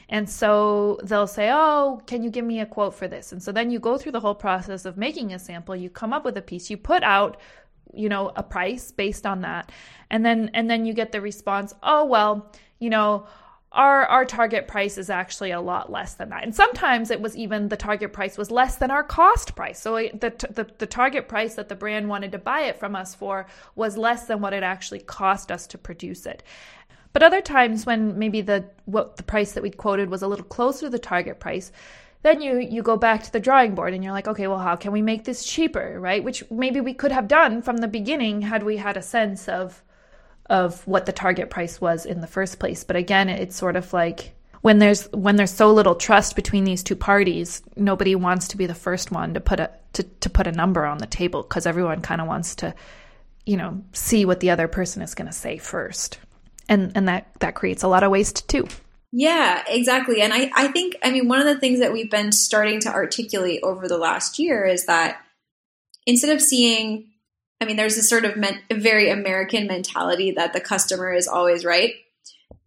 And 0.09 0.27
so 0.27 0.99
they'll 1.05 1.27
say, 1.27 1.51
Oh, 1.53 2.01
can 2.07 2.23
you 2.23 2.31
give 2.31 2.47
me 2.47 2.61
a 2.61 2.67
quote 2.67 2.95
for 2.95 3.09
this? 3.09 3.31
And 3.31 3.43
so 3.43 3.53
then 3.53 3.71
you 3.71 3.79
go 3.79 3.99
through 3.99 4.13
the 4.13 4.21
whole 4.21 4.35
process 4.35 4.87
of 4.87 4.97
making 4.97 5.35
a 5.35 5.39
sample, 5.39 5.77
you 5.77 5.91
come 5.91 6.15
up 6.15 6.25
with 6.25 6.39
a 6.39 6.43
piece, 6.43 6.71
you 6.71 6.79
put 6.79 7.03
out 7.03 7.39
you 7.93 8.09
know 8.09 8.33
a 8.35 8.43
price 8.43 8.91
based 8.91 9.25
on 9.25 9.43
that 9.43 9.71
and 10.11 10.25
then 10.27 10.51
and 10.55 10.69
then 10.69 10.85
you 10.85 10.93
get 10.93 11.13
the 11.13 11.21
response 11.21 11.73
oh 11.85 12.05
well 12.05 12.51
you 12.81 12.91
know 12.91 13.25
our 13.75 14.07
our 14.07 14.25
target 14.25 14.69
price 14.69 14.97
is 14.97 15.11
actually 15.11 15.51
a 15.51 15.61
lot 15.61 15.91
less 15.91 16.15
than 16.15 16.31
that. 16.31 16.45
And 16.45 16.55
sometimes 16.55 17.11
it 17.11 17.21
was 17.21 17.37
even 17.37 17.69
the 17.69 17.77
target 17.77 18.13
price 18.13 18.39
was 18.39 18.51
less 18.51 18.77
than 18.77 18.91
our 18.91 19.03
cost 19.03 19.57
price. 19.57 19.81
So 19.81 19.97
the, 19.97 20.33
the 20.51 20.67
the 20.79 20.87
target 20.87 21.29
price 21.29 21.57
that 21.57 21.69
the 21.69 21.75
brand 21.75 22.09
wanted 22.09 22.33
to 22.33 22.39
buy 22.39 22.63
it 22.63 22.79
from 22.79 22.95
us 22.97 23.15
for 23.15 23.47
was 23.75 23.97
less 23.97 24.27
than 24.27 24.41
what 24.41 24.53
it 24.53 24.63
actually 24.63 25.01
cost 25.01 25.51
us 25.51 25.67
to 25.69 25.79
produce 25.79 26.25
it. 26.25 26.43
But 27.13 27.23
other 27.23 27.41
times 27.41 27.85
when 27.85 28.19
maybe 28.19 28.41
the 28.41 28.65
what 28.87 29.17
the 29.17 29.23
price 29.23 29.53
that 29.53 29.63
we 29.63 29.71
quoted 29.71 30.09
was 30.09 30.23
a 30.23 30.29
little 30.29 30.45
closer 30.45 30.87
to 30.87 30.91
the 30.91 30.99
target 30.99 31.41
price 31.41 31.73
then 32.23 32.41
you 32.41 32.59
you 32.59 32.83
go 32.83 32.97
back 32.97 33.23
to 33.23 33.33
the 33.33 33.39
drawing 33.39 33.75
board 33.75 33.93
and 33.93 34.03
you're 34.03 34.13
like 34.13 34.27
okay 34.27 34.47
well 34.47 34.59
how 34.59 34.75
can 34.75 34.93
we 34.93 35.03
make 35.03 35.25
this 35.25 35.45
cheaper 35.45 35.99
right? 36.01 36.25
Which 36.25 36.43
maybe 36.51 36.81
we 36.81 36.95
could 36.95 37.13
have 37.13 37.29
done 37.29 37.61
from 37.61 37.79
the 37.79 37.89
beginning 37.89 38.43
had 38.43 38.63
we 38.63 38.79
had 38.79 38.97
a 38.97 39.03
sense 39.03 39.49
of 39.49 39.83
of 40.51 40.87
what 40.87 41.07
the 41.07 41.13
target 41.13 41.51
price 41.51 41.81
was 41.81 42.07
in 42.07 42.21
the 42.21 42.27
first 42.27 42.59
place. 42.59 42.85
But 42.85 42.97
again, 42.97 43.29
it's 43.29 43.57
sort 43.57 43.77
of 43.77 43.93
like 43.93 44.35
when 44.61 44.79
there's 44.79 45.05
when 45.13 45.37
there's 45.37 45.53
so 45.53 45.73
little 45.73 45.95
trust 45.95 46.37
between 46.37 46.65
these 46.65 46.83
two 46.83 46.97
parties, 46.97 47.63
nobody 47.77 48.15
wants 48.15 48.49
to 48.49 48.57
be 48.57 48.67
the 48.67 48.75
first 48.75 49.11
one 49.11 49.35
to 49.35 49.41
put 49.41 49.61
a 49.61 49.71
to, 49.95 50.03
to 50.03 50.31
put 50.31 50.47
a 50.47 50.53
number 50.53 50.85
on 50.85 50.99
the 50.99 51.07
table 51.07 51.43
because 51.43 51.67
everyone 51.67 52.01
kind 52.01 52.21
of 52.21 52.27
wants 52.27 52.57
to, 52.57 52.75
you 53.47 53.57
know, 53.57 53.83
see 53.93 54.25
what 54.25 54.41
the 54.41 54.51
other 54.51 54.69
person 54.69 55.03
is 55.03 55.15
going 55.15 55.27
to 55.27 55.33
say 55.33 55.59
first. 55.59 56.19
And 56.69 56.93
and 56.95 57.09
that 57.09 57.29
that 57.41 57.55
creates 57.55 57.83
a 57.83 57.89
lot 57.89 58.05
of 58.05 58.11
waste 58.11 58.49
too. 58.49 58.67
Yeah, 59.17 59.63
exactly. 59.69 60.21
And 60.23 60.33
I, 60.33 60.51
I 60.57 60.69
think, 60.73 60.97
I 61.01 61.13
mean, 61.13 61.29
one 61.29 61.39
of 61.39 61.47
the 61.47 61.61
things 61.61 61.79
that 61.79 61.93
we've 61.93 62.11
been 62.11 62.33
starting 62.33 62.81
to 62.81 62.89
articulate 62.89 63.61
over 63.63 63.87
the 63.87 63.97
last 63.97 64.41
year 64.41 64.65
is 64.65 64.87
that 64.87 65.21
instead 66.05 66.35
of 66.35 66.43
seeing 66.43 67.11
I 67.61 67.65
mean, 67.67 67.77
there's 67.77 67.97
this 67.97 68.09
sort 68.09 68.25
of 68.25 68.37
men- 68.37 68.61
very 68.73 69.11
American 69.11 69.67
mentality 69.67 70.33
that 70.33 70.53
the 70.53 70.61
customer 70.61 71.13
is 71.13 71.29
always 71.29 71.65
right. 71.65 71.95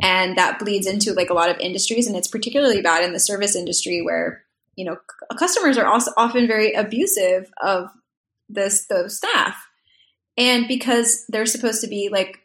And 0.02 0.38
that 0.38 0.60
bleeds 0.60 0.88
into 0.88 1.14
like 1.14 1.30
a 1.30 1.34
lot 1.34 1.50
of 1.50 1.60
industries. 1.60 2.08
And 2.08 2.16
it's 2.16 2.28
particularly 2.28 2.82
bad 2.82 3.04
in 3.04 3.14
the 3.14 3.20
service 3.20 3.56
industry 3.56 4.02
where, 4.02 4.44
you 4.76 4.86
know, 4.86 4.96
c- 4.96 5.38
customers 5.38 5.78
are 5.78 5.88
also 5.88 6.12
often 6.18 6.48
very 6.48 6.74
abusive 6.74 7.52
of 7.62 7.90
this, 8.50 8.86
the 8.88 9.10
staff. 9.10 9.56
And 10.38 10.68
because 10.68 11.26
they're 11.28 11.46
supposed 11.46 11.82
to 11.82 11.88
be 11.88 12.10
like, 12.12 12.40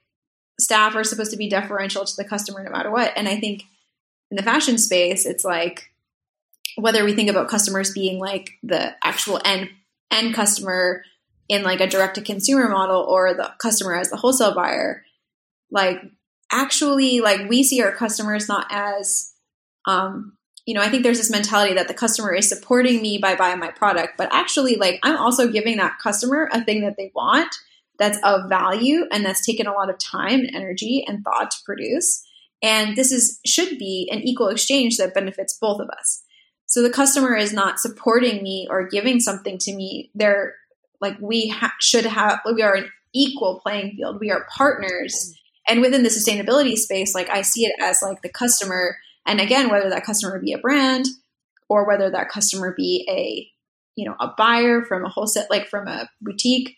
staff 0.58 0.94
are 0.94 1.04
supposed 1.04 1.30
to 1.30 1.36
be 1.36 1.48
deferential 1.48 2.04
to 2.04 2.16
the 2.16 2.24
customer 2.24 2.62
no 2.62 2.70
matter 2.70 2.90
what. 2.90 3.12
And 3.16 3.28
I 3.28 3.38
think 3.38 3.64
in 4.30 4.36
the 4.36 4.42
fashion 4.42 4.78
space, 4.78 5.26
it's 5.26 5.44
like, 5.44 5.90
whether 6.76 7.04
we 7.04 7.14
think 7.14 7.28
about 7.28 7.48
customers 7.48 7.92
being 7.92 8.18
like 8.18 8.52
the 8.62 8.94
actual 9.04 9.40
end 9.44 9.68
end 10.10 10.34
customer 10.34 11.04
in 11.48 11.62
like 11.62 11.80
a 11.80 11.86
direct 11.86 12.14
to 12.16 12.22
consumer 12.22 12.68
model 12.68 13.02
or 13.02 13.34
the 13.34 13.52
customer 13.60 13.94
as 13.94 14.10
the 14.10 14.16
wholesale 14.16 14.54
buyer, 14.54 15.04
like 15.70 15.98
actually 16.50 17.20
like 17.20 17.48
we 17.48 17.62
see 17.62 17.82
our 17.82 17.92
customers 17.92 18.48
not 18.48 18.66
as 18.70 19.32
um 19.86 20.36
you 20.64 20.74
know, 20.74 20.80
I 20.80 20.88
think 20.88 21.02
there's 21.02 21.18
this 21.18 21.30
mentality 21.30 21.74
that 21.74 21.88
the 21.88 21.94
customer 21.94 22.32
is 22.32 22.48
supporting 22.48 23.02
me 23.02 23.18
by 23.18 23.34
buying 23.34 23.58
my 23.58 23.72
product, 23.72 24.12
but 24.16 24.32
actually 24.32 24.76
like 24.76 25.00
I'm 25.02 25.16
also 25.16 25.48
giving 25.48 25.78
that 25.78 25.98
customer 26.00 26.48
a 26.52 26.64
thing 26.64 26.82
that 26.82 26.94
they 26.96 27.10
want 27.14 27.52
that's 27.98 28.18
of 28.22 28.48
value 28.48 29.06
and 29.10 29.24
that's 29.24 29.44
taken 29.44 29.66
a 29.66 29.72
lot 29.72 29.90
of 29.90 29.98
time 29.98 30.40
and 30.40 30.54
energy 30.54 31.04
and 31.06 31.24
thought 31.24 31.50
to 31.50 31.56
produce. 31.64 32.24
And 32.62 32.96
this 32.96 33.10
is 33.10 33.40
should 33.44 33.78
be 33.78 34.08
an 34.12 34.20
equal 34.20 34.48
exchange 34.48 34.98
that 34.98 35.14
benefits 35.14 35.58
both 35.60 35.80
of 35.80 35.88
us. 35.90 36.22
So 36.66 36.82
the 36.82 36.90
customer 36.90 37.34
is 37.36 37.52
not 37.52 37.80
supporting 37.80 38.42
me 38.42 38.66
or 38.70 38.88
giving 38.88 39.20
something 39.20 39.58
to 39.58 39.74
me. 39.74 40.10
They're 40.14 40.54
like 41.02 41.16
we 41.20 41.48
ha- 41.48 41.74
should 41.80 42.06
have 42.06 42.40
we 42.54 42.62
are 42.62 42.74
an 42.74 42.88
equal 43.12 43.60
playing 43.60 43.96
field. 43.96 44.18
We 44.20 44.30
are 44.30 44.46
partners. 44.56 45.34
And 45.68 45.80
within 45.80 46.02
the 46.02 46.08
sustainability 46.08 46.76
space, 46.76 47.14
like 47.14 47.28
I 47.28 47.42
see 47.42 47.66
it 47.66 47.74
as 47.80 48.00
like 48.02 48.22
the 48.22 48.28
customer 48.30 48.96
and 49.26 49.40
again, 49.40 49.68
whether 49.68 49.90
that 49.90 50.04
customer 50.04 50.40
be 50.40 50.52
a 50.52 50.58
brand 50.58 51.06
or 51.68 51.86
whether 51.86 52.10
that 52.10 52.28
customer 52.28 52.72
be 52.76 53.06
a 53.08 53.48
you 53.94 54.08
know 54.08 54.16
a 54.20 54.28
buyer 54.38 54.82
from 54.84 55.04
a 55.04 55.08
wholesale 55.08 55.46
like 55.50 55.68
from 55.68 55.86
a 55.86 56.08
boutique 56.20 56.76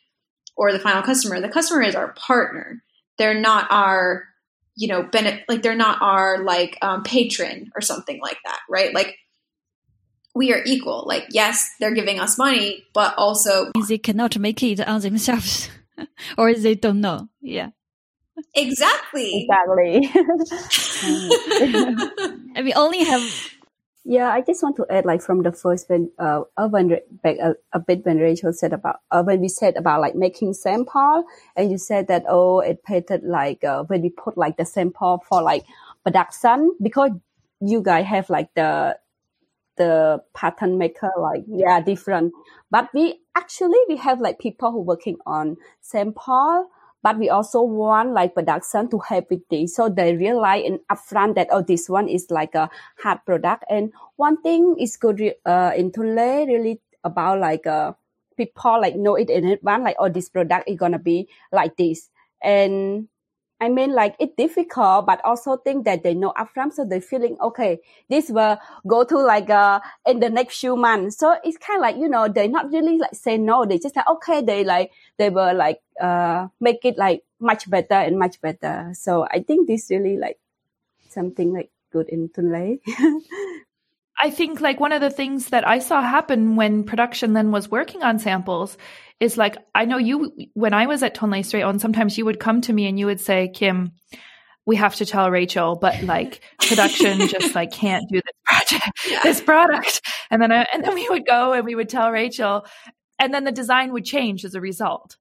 or 0.56 0.72
the 0.72 0.78
final 0.78 1.02
customer, 1.02 1.40
the 1.40 1.48
customer 1.48 1.82
is 1.82 1.94
our 1.94 2.12
partner. 2.14 2.82
They're 3.18 3.38
not 3.38 3.70
our 3.70 4.24
you 4.76 4.88
know 4.88 5.02
benefit 5.02 5.44
like 5.48 5.62
they're 5.62 5.74
not 5.74 6.02
our 6.02 6.42
like 6.42 6.76
um, 6.82 7.02
patron 7.02 7.70
or 7.74 7.80
something 7.80 8.20
like 8.20 8.38
that, 8.44 8.60
right? 8.68 8.94
Like 8.94 9.16
we 10.34 10.52
are 10.52 10.62
equal. 10.66 11.04
Like, 11.06 11.28
yes, 11.30 11.70
they're 11.80 11.94
giving 11.94 12.20
us 12.20 12.36
money, 12.36 12.84
but 12.92 13.14
also 13.16 13.72
they 13.88 13.98
cannot 13.98 14.38
make 14.38 14.62
it 14.62 14.80
on 14.80 15.00
themselves, 15.00 15.70
or 16.38 16.52
they 16.54 16.74
don't 16.74 17.00
know. 17.00 17.28
Yeah, 17.40 17.70
exactly, 18.54 19.48
exactly. 19.48 20.10
and 22.54 22.64
we 22.64 22.72
only 22.74 23.04
have. 23.04 23.50
Yeah, 24.06 24.28
I 24.28 24.42
just 24.42 24.62
want 24.62 24.76
to 24.76 24.84
add, 24.90 25.06
like 25.06 25.22
from 25.22 25.44
the 25.44 25.52
first 25.52 25.88
when 25.88 26.10
uh, 26.18 26.42
Urban 26.58 26.98
back 27.22 27.38
a, 27.38 27.54
a 27.72 27.80
bit 27.80 28.04
when 28.04 28.18
Rachel 28.18 28.52
said 28.52 28.74
about 28.74 28.96
uh, 29.10 29.22
when 29.22 29.40
we 29.40 29.48
said 29.48 29.76
about 29.76 30.02
like 30.02 30.14
making 30.14 30.52
sample, 30.52 31.24
and 31.56 31.70
you 31.70 31.78
said 31.78 32.08
that 32.08 32.24
oh, 32.28 32.60
it 32.60 32.84
painted 32.84 33.22
like 33.22 33.64
uh, 33.64 33.84
when 33.84 34.02
we 34.02 34.10
put 34.10 34.36
like 34.36 34.58
the 34.58 34.66
sample 34.66 35.24
for 35.26 35.40
like 35.40 35.64
production 36.02 36.76
because 36.82 37.12
you 37.60 37.80
guys 37.80 38.04
have 38.04 38.28
like 38.28 38.52
the 38.54 38.98
the 39.76 40.22
pattern 40.34 40.78
maker 40.78 41.10
like 41.18 41.44
yeah 41.46 41.80
different. 41.80 42.32
But 42.70 42.88
we 42.94 43.20
actually 43.34 43.78
we 43.88 43.96
have 43.96 44.20
like 44.20 44.38
people 44.38 44.72
who 44.72 44.80
working 44.80 45.16
on 45.26 45.56
sample 45.80 46.70
but 47.04 47.18
we 47.18 47.28
also 47.28 47.60
want 47.60 48.14
like 48.14 48.34
production 48.34 48.88
to 48.88 48.98
help 48.98 49.28
with 49.28 49.46
this. 49.50 49.76
So 49.76 49.90
they 49.90 50.16
realize 50.16 50.64
in 50.64 50.80
upfront 50.90 51.34
that 51.34 51.48
oh 51.52 51.60
this 51.60 51.86
one 51.86 52.08
is 52.08 52.30
like 52.30 52.54
a 52.54 52.70
hard 52.98 53.18
product. 53.26 53.64
And 53.68 53.92
one 54.16 54.40
thing 54.40 54.76
is 54.80 54.96
good 54.96 55.20
uh, 55.44 55.72
in 55.76 55.92
Tonlé 55.92 56.48
really 56.48 56.80
about 57.04 57.40
like 57.40 57.66
uh, 57.66 57.92
people 58.38 58.80
like 58.80 58.96
know 58.96 59.16
it 59.16 59.28
in 59.28 59.44
advance 59.44 59.84
like 59.84 59.96
oh 59.98 60.08
this 60.08 60.30
product 60.30 60.66
is 60.66 60.78
gonna 60.78 60.98
be 60.98 61.28
like 61.52 61.76
this. 61.76 62.08
And 62.42 63.08
I 63.60 63.68
mean, 63.68 63.94
like 63.94 64.16
it's 64.18 64.34
difficult, 64.36 65.06
but 65.06 65.24
also 65.24 65.56
think 65.56 65.84
that 65.84 66.02
they 66.02 66.12
know 66.14 66.32
upfront, 66.36 66.74
so 66.74 66.84
they're 66.84 67.00
feeling 67.00 67.36
okay. 67.40 67.78
This 68.10 68.28
will 68.28 68.58
go 68.86 69.04
to 69.04 69.18
like 69.18 69.48
uh 69.48 69.80
in 70.06 70.20
the 70.20 70.28
next 70.28 70.58
few 70.58 70.76
months. 70.76 71.18
So 71.18 71.36
it's 71.44 71.56
kind 71.56 71.78
of 71.78 71.82
like 71.82 71.96
you 71.96 72.08
know 72.08 72.28
they're 72.28 72.48
not 72.48 72.70
really 72.70 72.98
like 72.98 73.14
say 73.14 73.38
no. 73.38 73.64
They 73.64 73.78
just 73.78 73.96
like 73.96 74.08
okay, 74.08 74.42
they 74.42 74.64
like 74.64 74.90
they 75.18 75.30
will 75.30 75.54
like 75.54 75.80
uh 76.00 76.48
make 76.60 76.84
it 76.84 76.98
like 76.98 77.22
much 77.40 77.70
better 77.70 77.94
and 77.94 78.18
much 78.18 78.40
better. 78.40 78.90
So 78.94 79.26
I 79.30 79.40
think 79.42 79.68
this 79.68 79.88
really 79.90 80.16
like 80.16 80.38
something 81.08 81.52
like 81.52 81.70
good 81.92 82.08
in 82.08 82.28
Tonlé. 82.28 82.80
I 84.20 84.30
think 84.30 84.60
like 84.60 84.80
one 84.80 84.92
of 84.92 85.00
the 85.00 85.10
things 85.10 85.48
that 85.48 85.66
I 85.66 85.78
saw 85.80 86.00
happen 86.00 86.56
when 86.56 86.84
production 86.84 87.32
then 87.32 87.50
was 87.50 87.70
working 87.70 88.02
on 88.02 88.18
samples 88.18 88.76
is 89.20 89.36
like 89.36 89.56
I 89.74 89.84
know 89.84 89.98
you 89.98 90.32
when 90.54 90.74
I 90.74 90.86
was 90.86 91.02
at 91.02 91.14
Tonlé 91.14 91.44
Straight 91.44 91.62
On, 91.62 91.78
sometimes 91.78 92.16
you 92.18 92.24
would 92.24 92.40
come 92.40 92.60
to 92.62 92.72
me 92.72 92.86
and 92.86 92.98
you 92.98 93.06
would 93.06 93.20
say, 93.20 93.48
Kim, 93.48 93.92
we 94.66 94.76
have 94.76 94.94
to 94.96 95.06
tell 95.06 95.30
Rachel, 95.30 95.76
but 95.76 96.02
like 96.02 96.40
production 96.58 97.18
just 97.28 97.54
like 97.54 97.72
can't 97.72 98.04
do 98.08 98.20
this 98.24 98.34
project, 98.44 99.22
this 99.22 99.40
product. 99.40 100.00
And 100.30 100.40
then 100.40 100.52
I, 100.52 100.66
and 100.72 100.84
then 100.84 100.94
we 100.94 101.08
would 101.08 101.26
go 101.26 101.52
and 101.52 101.64
we 101.64 101.74
would 101.74 101.88
tell 101.88 102.10
Rachel, 102.10 102.66
and 103.18 103.32
then 103.32 103.44
the 103.44 103.52
design 103.52 103.92
would 103.92 104.04
change 104.04 104.44
as 104.44 104.54
a 104.54 104.60
result. 104.60 105.16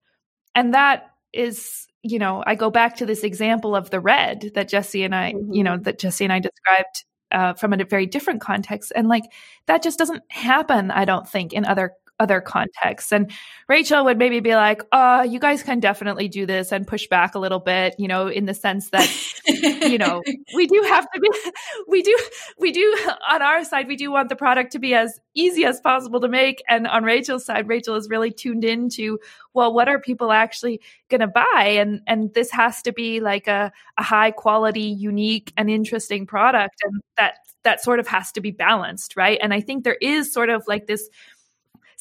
And 0.55 0.73
that 0.73 1.11
is, 1.33 1.87
you 2.03 2.19
know, 2.19 2.43
I 2.45 2.55
go 2.55 2.69
back 2.69 2.97
to 2.97 3.05
this 3.05 3.23
example 3.23 3.75
of 3.75 3.89
the 3.89 3.99
red 3.99 4.51
that 4.55 4.69
Jesse 4.69 5.03
and 5.03 5.15
I, 5.15 5.33
mm-hmm. 5.33 5.53
you 5.53 5.63
know, 5.63 5.77
that 5.77 5.99
Jesse 5.99 6.23
and 6.23 6.33
I 6.33 6.39
described 6.39 7.05
uh, 7.33 7.53
from 7.53 7.73
a 7.73 7.83
very 7.83 8.05
different 8.05 8.41
context. 8.41 8.91
And 8.95 9.07
like 9.07 9.23
that 9.65 9.83
just 9.83 9.97
doesn't 9.97 10.23
happen, 10.29 10.91
I 10.91 11.05
don't 11.05 11.27
think, 11.27 11.53
in 11.53 11.65
other 11.65 11.93
other 12.23 12.39
contexts. 12.39 13.11
And 13.11 13.29
Rachel 13.67 14.05
would 14.05 14.17
maybe 14.17 14.39
be 14.39 14.55
like, 14.55 14.81
uh, 14.93 15.27
you 15.29 15.39
guys 15.39 15.61
can 15.61 15.81
definitely 15.81 16.29
do 16.29 16.45
this 16.45 16.71
and 16.71 16.87
push 16.87 17.07
back 17.07 17.35
a 17.35 17.39
little 17.39 17.59
bit, 17.59 17.95
you 17.99 18.07
know, 18.07 18.27
in 18.27 18.45
the 18.45 18.53
sense 18.53 18.89
that, 18.91 19.09
you 19.45 19.97
know, 19.97 20.23
we 20.55 20.65
do 20.67 20.81
have 20.87 21.05
to 21.13 21.19
be, 21.19 21.29
we 21.89 22.01
do, 22.01 22.17
we 22.57 22.71
do 22.71 22.97
on 23.29 23.41
our 23.41 23.65
side, 23.65 23.87
we 23.89 23.97
do 23.97 24.09
want 24.09 24.29
the 24.29 24.37
product 24.37 24.71
to 24.71 24.79
be 24.79 24.93
as 24.93 25.19
easy 25.33 25.65
as 25.65 25.81
possible 25.81 26.21
to 26.21 26.29
make. 26.29 26.63
And 26.69 26.87
on 26.87 27.03
Rachel's 27.03 27.45
side, 27.45 27.67
Rachel 27.67 27.95
is 27.95 28.07
really 28.09 28.31
tuned 28.31 28.63
into, 28.63 29.19
well, 29.53 29.73
what 29.73 29.89
are 29.89 29.99
people 29.99 30.31
actually 30.31 30.79
going 31.09 31.21
to 31.21 31.27
buy? 31.27 31.75
And, 31.77 32.01
and 32.07 32.33
this 32.33 32.51
has 32.51 32.81
to 32.83 32.93
be 32.93 33.19
like 33.19 33.47
a, 33.47 33.73
a 33.97 34.03
high 34.03 34.31
quality, 34.31 34.83
unique 34.83 35.51
and 35.57 35.69
interesting 35.69 36.25
product. 36.25 36.81
And 36.85 37.01
that, 37.17 37.35
that 37.63 37.83
sort 37.83 37.99
of 37.99 38.07
has 38.07 38.31
to 38.33 38.41
be 38.41 38.51
balanced, 38.51 39.15
right? 39.15 39.39
And 39.41 39.53
I 39.53 39.61
think 39.61 39.83
there 39.83 39.97
is 39.99 40.31
sort 40.31 40.49
of 40.49 40.63
like 40.67 40.87
this 40.87 41.09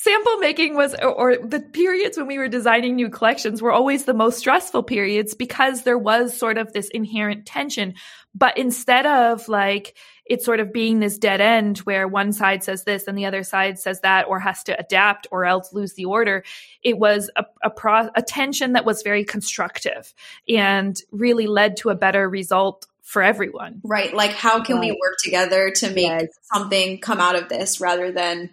sample 0.02 0.38
making 0.38 0.74
was 0.74 0.96
or 1.00 1.36
the 1.36 1.60
periods 1.60 2.18
when 2.18 2.26
we 2.26 2.36
were 2.36 2.48
designing 2.48 2.96
new 2.96 3.08
collections 3.08 3.62
were 3.62 3.70
always 3.70 4.04
the 4.04 4.14
most 4.14 4.36
stressful 4.36 4.82
periods 4.82 5.32
because 5.34 5.84
there 5.84 5.98
was 5.98 6.36
sort 6.36 6.58
of 6.58 6.72
this 6.72 6.88
inherent 6.88 7.46
tension 7.46 7.94
but 8.34 8.58
instead 8.58 9.06
of 9.06 9.48
like 9.48 9.96
it 10.24 10.42
sort 10.42 10.58
of 10.58 10.72
being 10.72 10.98
this 10.98 11.18
dead 11.18 11.40
end 11.40 11.78
where 11.78 12.08
one 12.08 12.32
side 12.32 12.64
says 12.64 12.82
this 12.82 13.06
and 13.06 13.16
the 13.16 13.26
other 13.26 13.44
side 13.44 13.78
says 13.78 14.00
that 14.00 14.26
or 14.26 14.40
has 14.40 14.64
to 14.64 14.76
adapt 14.78 15.28
or 15.30 15.44
else 15.44 15.72
lose 15.72 15.92
the 15.94 16.04
order 16.04 16.42
it 16.82 16.98
was 16.98 17.30
a, 17.36 17.44
a, 17.62 17.70
pro, 17.70 18.08
a 18.16 18.22
tension 18.22 18.72
that 18.72 18.84
was 18.84 19.02
very 19.02 19.24
constructive 19.24 20.12
and 20.48 21.00
really 21.12 21.46
led 21.46 21.76
to 21.76 21.90
a 21.90 21.94
better 21.94 22.28
result 22.28 22.88
for 23.02 23.22
everyone 23.22 23.80
right 23.84 24.14
like 24.14 24.32
how 24.32 24.64
can 24.64 24.76
right. 24.76 24.90
we 24.90 24.90
work 24.90 25.16
together 25.22 25.70
to 25.70 25.90
make 25.90 26.06
yes. 26.06 26.28
something 26.52 26.98
come 26.98 27.20
out 27.20 27.36
of 27.36 27.48
this 27.48 27.80
rather 27.80 28.10
than 28.10 28.50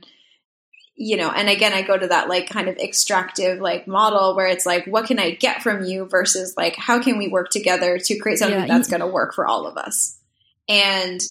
you 1.02 1.16
know, 1.16 1.32
and 1.32 1.48
again, 1.48 1.72
I 1.72 1.82
go 1.82 1.98
to 1.98 2.08
that 2.08 2.28
like 2.28 2.50
kind 2.50 2.68
of 2.68 2.76
extractive 2.76 3.62
like 3.62 3.88
model 3.88 4.36
where 4.36 4.48
it's 4.48 4.66
like, 4.66 4.86
what 4.86 5.06
can 5.06 5.18
I 5.18 5.32
get 5.32 5.64
from 5.64 5.86
you 5.86 6.04
versus 6.06 6.56
like, 6.58 6.76
how 6.76 7.02
can 7.02 7.18
we 7.18 7.30
work 7.30 7.52
together 7.52 7.98
to 7.98 8.20
create 8.20 8.38
something 8.38 8.60
yeah, 8.60 8.68
that's 8.68 8.90
going 8.90 9.00
to 9.00 9.08
work 9.08 9.34
for 9.34 9.48
all 9.48 9.66
of 9.66 9.78
us? 9.78 10.20
And, 10.68 11.22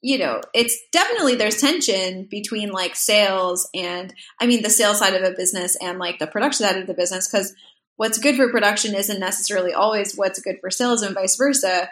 you 0.00 0.16
know, 0.16 0.40
it's 0.54 0.74
definitely 0.90 1.34
there's 1.34 1.60
tension 1.60 2.28
between 2.30 2.70
like 2.70 2.96
sales 2.96 3.68
and, 3.74 4.14
I 4.40 4.46
mean, 4.46 4.62
the 4.62 4.70
sales 4.70 5.00
side 5.00 5.12
of 5.12 5.22
a 5.22 5.36
business 5.36 5.76
and 5.76 5.98
like 5.98 6.18
the 6.18 6.26
production 6.26 6.66
side 6.66 6.78
of 6.78 6.86
the 6.86 6.94
business 6.94 7.28
because 7.28 7.54
what's 7.96 8.16
good 8.16 8.36
for 8.36 8.50
production 8.50 8.94
isn't 8.94 9.20
necessarily 9.20 9.74
always 9.74 10.16
what's 10.16 10.40
good 10.40 10.56
for 10.62 10.70
sales 10.70 11.02
and 11.02 11.14
vice 11.14 11.36
versa. 11.36 11.90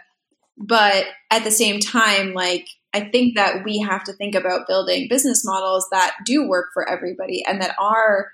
But 0.57 1.05
at 1.31 1.45
the 1.45 1.51
same 1.51 1.79
time, 1.79 2.33
like, 2.33 2.69
I 2.99 3.09
think 3.11 3.37
that 3.37 3.65
we 3.65 3.79
have 3.79 4.05
to 4.05 4.13
think 4.13 4.35
about 4.35 4.67
building 4.67 5.07
business 5.09 5.45
models 5.45 5.87
that 5.93 6.17
do 6.25 6.49
work 6.49 6.67
for 6.75 6.89
everybody 6.89 7.45
and 7.45 7.63
that 7.63 7.77
are 7.79 8.29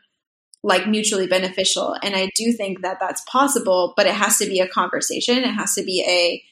like 0.62 0.88
mutually 0.88 1.26
beneficial. 1.26 1.94
And 2.02 2.16
I 2.16 2.30
do 2.34 2.50
think 2.52 2.80
that 2.80 2.98
that's 2.98 3.22
possible, 3.30 3.92
but 3.96 4.06
it 4.06 4.14
has 4.14 4.38
to 4.38 4.46
be 4.46 4.60
a 4.60 4.68
conversation. 4.68 5.38
It 5.38 5.52
has 5.52 5.74
to 5.74 5.84
be 5.84 6.02
a 6.08 6.42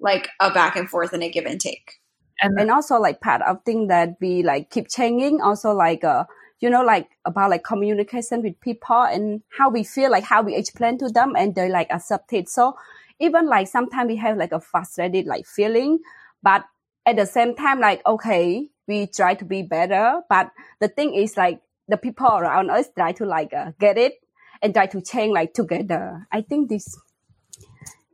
like 0.00 0.28
a 0.40 0.50
back 0.50 0.76
and 0.76 0.88
forth 0.88 1.12
and 1.12 1.22
a 1.22 1.28
give 1.28 1.44
and 1.44 1.60
take. 1.60 2.00
And, 2.40 2.58
and 2.58 2.70
also 2.70 2.98
like 2.98 3.20
part 3.20 3.42
of 3.42 3.62
thing 3.64 3.88
that 3.88 4.16
we 4.20 4.42
like 4.42 4.70
keep 4.70 4.88
changing 4.88 5.40
also 5.40 5.72
like 5.72 6.04
uh 6.04 6.24
you 6.60 6.70
know 6.70 6.84
like 6.84 7.08
about 7.24 7.50
like 7.50 7.64
communication 7.64 8.42
with 8.42 8.60
people 8.60 9.02
and 9.02 9.42
how 9.58 9.68
we 9.68 9.82
feel 9.82 10.08
like 10.08 10.22
how 10.22 10.42
we 10.42 10.54
explain 10.54 10.98
to 10.98 11.08
them 11.08 11.34
and 11.36 11.56
they 11.56 11.68
like 11.68 11.88
accept 11.90 12.32
it 12.32 12.48
so 12.48 12.76
even 13.18 13.48
like 13.48 13.66
sometimes 13.66 14.06
we 14.06 14.14
have 14.14 14.36
like 14.36 14.52
a 14.52 14.60
frustrated 14.60 15.26
like 15.26 15.46
feeling 15.46 15.98
but 16.40 16.64
at 17.08 17.16
the 17.16 17.26
same 17.26 17.54
time, 17.54 17.80
like, 17.80 18.02
okay, 18.06 18.68
we 18.86 19.06
try 19.06 19.34
to 19.34 19.44
be 19.44 19.62
better. 19.62 20.20
But 20.28 20.50
the 20.80 20.88
thing 20.88 21.14
is 21.14 21.36
like 21.36 21.60
the 21.88 21.96
people 21.96 22.26
around 22.26 22.70
us 22.70 22.88
try 22.96 23.12
to 23.12 23.24
like 23.24 23.52
uh, 23.52 23.72
get 23.80 23.98
it 23.98 24.14
and 24.62 24.74
try 24.74 24.86
to 24.86 25.00
change 25.00 25.32
like 25.32 25.54
together. 25.54 26.26
I 26.30 26.42
think 26.42 26.68
this, 26.68 26.98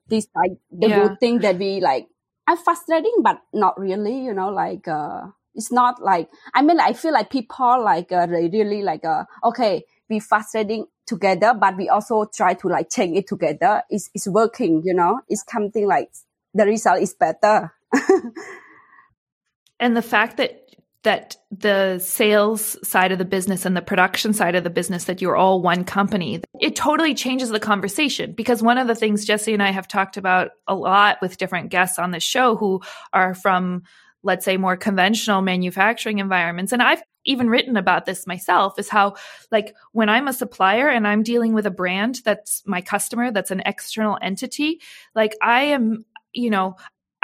this 0.09 0.28
like 0.35 0.52
the 0.70 0.88
yeah. 0.88 1.00
good 1.00 1.20
thing 1.20 1.38
that 1.40 1.59
we 1.59 1.80
like 1.80 2.09
I'm 2.46 2.59
frustrating, 2.59 3.22
but 3.22 3.40
not 3.52 3.78
really, 3.80 4.22
you 4.22 4.35
know, 4.35 4.50
like, 4.50 4.87
uh, 4.87 5.28
it's 5.54 5.72
not 5.72 6.02
like, 6.02 6.28
I 6.52 6.62
mean, 6.62 6.78
I 6.78 6.92
feel 6.92 7.12
like 7.12 7.30
people 7.30 7.83
like, 7.83 8.12
uh, 8.12 8.26
they 8.26 8.48
really 8.48 8.83
like, 8.83 9.04
uh, 9.04 9.24
okay, 9.44 9.85
we 10.11 10.20
frustrating 10.20 10.87
together, 11.07 11.54
but 11.59 11.76
we 11.76 11.88
also 11.88 12.26
try 12.26 12.54
to 12.54 12.68
like 12.68 12.90
change 12.90 13.16
it 13.16 13.26
together. 13.26 13.83
It's, 13.88 14.11
it's 14.14 14.28
working, 14.28 14.83
you 14.85 14.94
know, 14.94 15.20
it's 15.28 15.44
something 15.50 15.87
like 15.87 16.11
the 16.52 16.66
result 16.66 17.00
is 17.00 17.14
better. 17.14 17.72
and 19.81 19.97
the 19.97 20.03
fact 20.03 20.37
that 20.37 20.61
that 21.05 21.37
the 21.51 21.99
sales 21.99 22.79
side 22.87 23.13
of 23.13 23.19
the 23.19 23.27
business 23.27 23.67
and 23.67 23.77
the 23.77 23.83
production 23.83 24.33
side 24.33 24.55
of 24.55 24.65
the 24.65 24.71
business 24.71 25.05
that 25.05 25.21
you're 25.21 25.37
all 25.37 25.61
one 25.61 25.85
company 25.85 26.41
it 26.61 26.75
totally 26.75 27.15
changes 27.15 27.51
the 27.51 27.61
conversation. 27.61 28.33
Because 28.33 28.63
one 28.63 28.79
of 28.79 28.87
the 28.87 28.95
things 28.95 29.25
jesse 29.25 29.53
and 29.53 29.63
i 29.63 29.71
have 29.71 29.87
talked 29.87 30.17
about 30.17 30.51
a 30.67 30.75
lot 30.75 31.19
with 31.21 31.37
different 31.37 31.71
guests 31.71 31.99
on 31.99 32.11
this 32.11 32.23
show 32.23 32.57
who 32.57 32.81
are 33.13 33.35
from 33.35 33.83
let's 34.23 34.45
say 34.45 34.57
more 34.57 34.77
conventional 34.77 35.43
manufacturing 35.43 36.19
environments 36.19 36.73
and 36.73 36.83
i've 36.83 37.03
even 37.27 37.49
written 37.49 37.77
about 37.77 38.07
this 38.07 38.27
myself 38.27 38.79
is 38.79 38.89
how 38.89 39.15
like 39.51 39.75
when 39.93 40.09
i'm 40.09 40.29
a 40.29 40.33
supplier 40.33 40.89
and 40.89 41.07
i'm 41.07 41.23
dealing 41.23 41.53
with 41.53 41.67
a 41.67 41.71
brand 41.71 42.21
that's 42.25 42.63
my 42.67 42.81
customer 42.81 43.31
that's 43.31 43.51
an 43.51 43.63
external 43.67 44.19
entity 44.23 44.81
like 45.15 45.37
i 45.43 45.63
am 45.63 46.05
you 46.33 46.51
know 46.51 46.77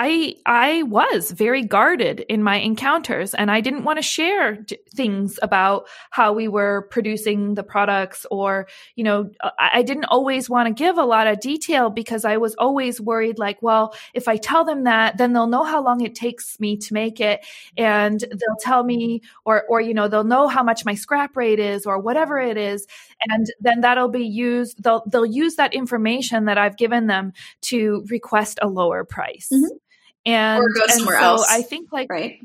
I 0.02 0.36
I 0.46 0.82
was 0.84 1.30
very 1.30 1.62
guarded 1.62 2.20
in 2.20 2.42
my 2.42 2.56
encounters 2.56 3.34
and 3.34 3.50
I 3.50 3.60
didn't 3.60 3.84
want 3.84 3.98
to 3.98 4.02
share 4.02 4.56
d- 4.56 4.78
things 4.94 5.38
about 5.42 5.88
how 6.08 6.32
we 6.32 6.48
were 6.48 6.88
producing 6.90 7.52
the 7.52 7.62
products 7.62 8.24
or 8.30 8.66
you 8.96 9.04
know 9.04 9.30
I, 9.42 9.70
I 9.74 9.82
didn't 9.82 10.06
always 10.06 10.48
want 10.48 10.68
to 10.68 10.72
give 10.72 10.96
a 10.96 11.04
lot 11.04 11.26
of 11.26 11.40
detail 11.40 11.90
because 11.90 12.24
I 12.24 12.38
was 12.38 12.54
always 12.54 12.98
worried 12.98 13.38
like 13.38 13.60
well 13.60 13.94
if 14.14 14.26
I 14.26 14.38
tell 14.38 14.64
them 14.64 14.84
that 14.84 15.18
then 15.18 15.34
they'll 15.34 15.46
know 15.46 15.64
how 15.64 15.84
long 15.84 16.00
it 16.00 16.14
takes 16.14 16.58
me 16.58 16.78
to 16.78 16.94
make 16.94 17.20
it 17.20 17.44
and 17.76 18.20
they'll 18.20 18.60
tell 18.60 18.82
me 18.82 19.20
or 19.44 19.64
or 19.68 19.82
you 19.82 19.92
know 19.92 20.08
they'll 20.08 20.24
know 20.24 20.48
how 20.48 20.62
much 20.62 20.86
my 20.86 20.94
scrap 20.94 21.36
rate 21.36 21.58
is 21.58 21.84
or 21.84 21.98
whatever 21.98 22.40
it 22.40 22.56
is 22.56 22.86
and 23.28 23.52
then 23.60 23.82
that'll 23.82 24.08
be 24.08 24.24
used 24.24 24.82
they'll 24.82 25.04
they'll 25.08 25.26
use 25.26 25.56
that 25.56 25.74
information 25.74 26.46
that 26.46 26.56
I've 26.56 26.78
given 26.78 27.06
them 27.06 27.34
to 27.68 28.02
request 28.08 28.58
a 28.62 28.66
lower 28.66 29.04
price. 29.04 29.50
Mm-hmm 29.52 29.76
and 30.26 30.62
or 30.62 30.68
go 30.68 30.86
somewhere 30.86 31.18
so 31.18 31.24
else. 31.24 31.46
I 31.50 31.62
think 31.62 31.92
like 31.92 32.08
right 32.10 32.40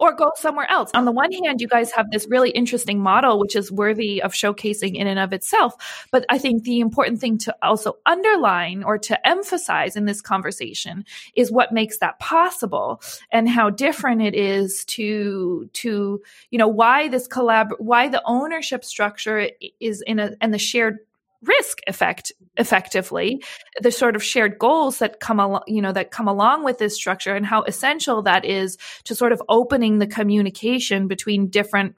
or 0.00 0.14
go 0.14 0.32
somewhere 0.36 0.70
else. 0.70 0.90
On 0.94 1.04
the 1.04 1.12
one 1.12 1.32
hand, 1.32 1.60
you 1.60 1.68
guys 1.68 1.90
have 1.92 2.10
this 2.10 2.26
really 2.28 2.50
interesting 2.50 3.00
model, 3.00 3.38
which 3.38 3.56
is 3.56 3.70
worthy 3.70 4.22
of 4.22 4.32
showcasing 4.32 4.94
in 4.94 5.06
and 5.06 5.18
of 5.18 5.32
itself. 5.32 6.06
But 6.12 6.24
I 6.28 6.38
think 6.38 6.64
the 6.64 6.80
important 6.80 7.20
thing 7.20 7.38
to 7.38 7.56
also 7.62 7.94
underline 8.06 8.84
or 8.84 8.98
to 8.98 9.28
emphasize 9.28 9.96
in 9.96 10.04
this 10.04 10.20
conversation 10.20 11.04
is 11.34 11.50
what 11.50 11.72
makes 11.72 11.98
that 11.98 12.18
possible 12.18 13.02
and 13.30 13.48
how 13.48 13.70
different 13.70 14.22
it 14.22 14.34
is 14.34 14.84
to, 14.86 15.68
to, 15.74 16.22
you 16.50 16.58
know, 16.58 16.68
why 16.68 17.08
this 17.08 17.28
collab, 17.28 17.70
why 17.78 18.08
the 18.08 18.22
ownership 18.24 18.84
structure 18.84 19.50
is 19.80 20.02
in 20.06 20.18
a, 20.18 20.32
and 20.40 20.54
the 20.54 20.58
shared 20.58 20.98
risk 21.42 21.78
effect 21.86 22.32
effectively 22.56 23.42
the 23.80 23.92
sort 23.92 24.16
of 24.16 24.22
shared 24.22 24.58
goals 24.58 24.98
that 24.98 25.20
come 25.20 25.38
along 25.38 25.62
you 25.68 25.80
know 25.80 25.92
that 25.92 26.10
come 26.10 26.26
along 26.26 26.64
with 26.64 26.78
this 26.78 26.94
structure 26.94 27.36
and 27.36 27.46
how 27.46 27.62
essential 27.62 28.22
that 28.22 28.44
is 28.44 28.76
to 29.04 29.14
sort 29.14 29.30
of 29.30 29.40
opening 29.48 29.98
the 29.98 30.06
communication 30.06 31.06
between 31.06 31.48
different 31.48 31.94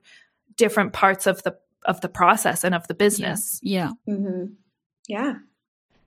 different 0.56 0.92
parts 0.92 1.26
of 1.26 1.42
the 1.42 1.56
of 1.86 2.00
the 2.02 2.08
process 2.08 2.64
and 2.64 2.74
of 2.74 2.86
the 2.88 2.94
business 2.94 3.58
yeah 3.62 3.92
yeah, 4.06 4.14
mm-hmm. 4.14 4.44
yeah. 5.08 5.34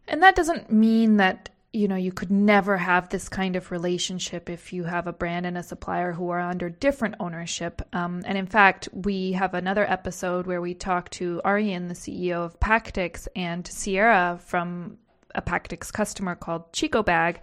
and 0.08 0.22
that 0.22 0.36
doesn't 0.36 0.72
mean 0.72 1.18
that 1.18 1.50
you 1.74 1.88
know, 1.88 1.96
you 1.96 2.12
could 2.12 2.30
never 2.30 2.78
have 2.78 3.10
this 3.10 3.28
kind 3.28 3.56
of 3.56 3.72
relationship 3.72 4.48
if 4.48 4.72
you 4.72 4.84
have 4.84 5.08
a 5.08 5.14
brand 5.14 5.48
and 5.48 5.58
a 5.58 5.64
supplier 5.64 6.14
who 6.14 6.30
are 6.30 6.40
under 6.40 6.70
different 6.70 7.16
ownership. 7.20 7.82
Um, 7.94 8.22
and 8.26 8.38
in 8.38 8.46
fact, 8.46 8.88
we 8.94 9.32
have 9.32 9.56
another 9.56 9.90
episode 9.90 10.46
where 10.46 10.62
we 10.62 10.76
talk 10.76 11.10
to 11.12 11.42
Arian, 11.44 11.88
the 11.88 11.96
CEO 11.96 12.46
of 12.46 12.60
Pactics, 12.60 13.28
and 13.36 13.66
Sierra 13.66 14.40
from 14.46 14.98
a 15.34 15.42
Pactics 15.42 15.90
customer 15.90 16.36
called 16.36 16.72
Chico 16.74 17.02
Bag, 17.02 17.42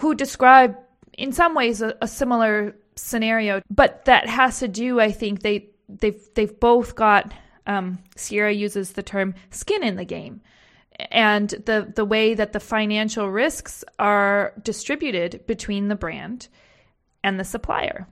who 0.00 0.14
describe 0.14 0.76
in 1.14 1.32
some 1.32 1.56
ways 1.56 1.82
a, 1.82 1.96
a 2.00 2.06
similar 2.06 2.76
scenario, 2.94 3.60
but 3.68 4.04
that 4.04 4.28
has 4.28 4.60
to 4.60 4.68
do, 4.68 5.00
I 5.00 5.10
think, 5.10 5.42
they 5.42 5.70
they've 5.88 6.22
they've 6.34 6.60
both 6.60 6.94
got 6.94 7.34
um, 7.66 7.98
Sierra 8.16 8.52
uses 8.52 8.92
the 8.92 9.02
term 9.02 9.34
skin 9.50 9.82
in 9.82 9.96
the 9.96 10.04
game 10.04 10.42
and 11.10 11.50
the 11.50 11.92
the 11.94 12.04
way 12.04 12.34
that 12.34 12.52
the 12.52 12.60
financial 12.60 13.30
risks 13.30 13.84
are 13.98 14.52
distributed 14.62 15.46
between 15.46 15.88
the 15.88 15.96
brand 15.96 16.48
and 17.22 17.38
the 17.38 17.44
supplier. 17.44 18.06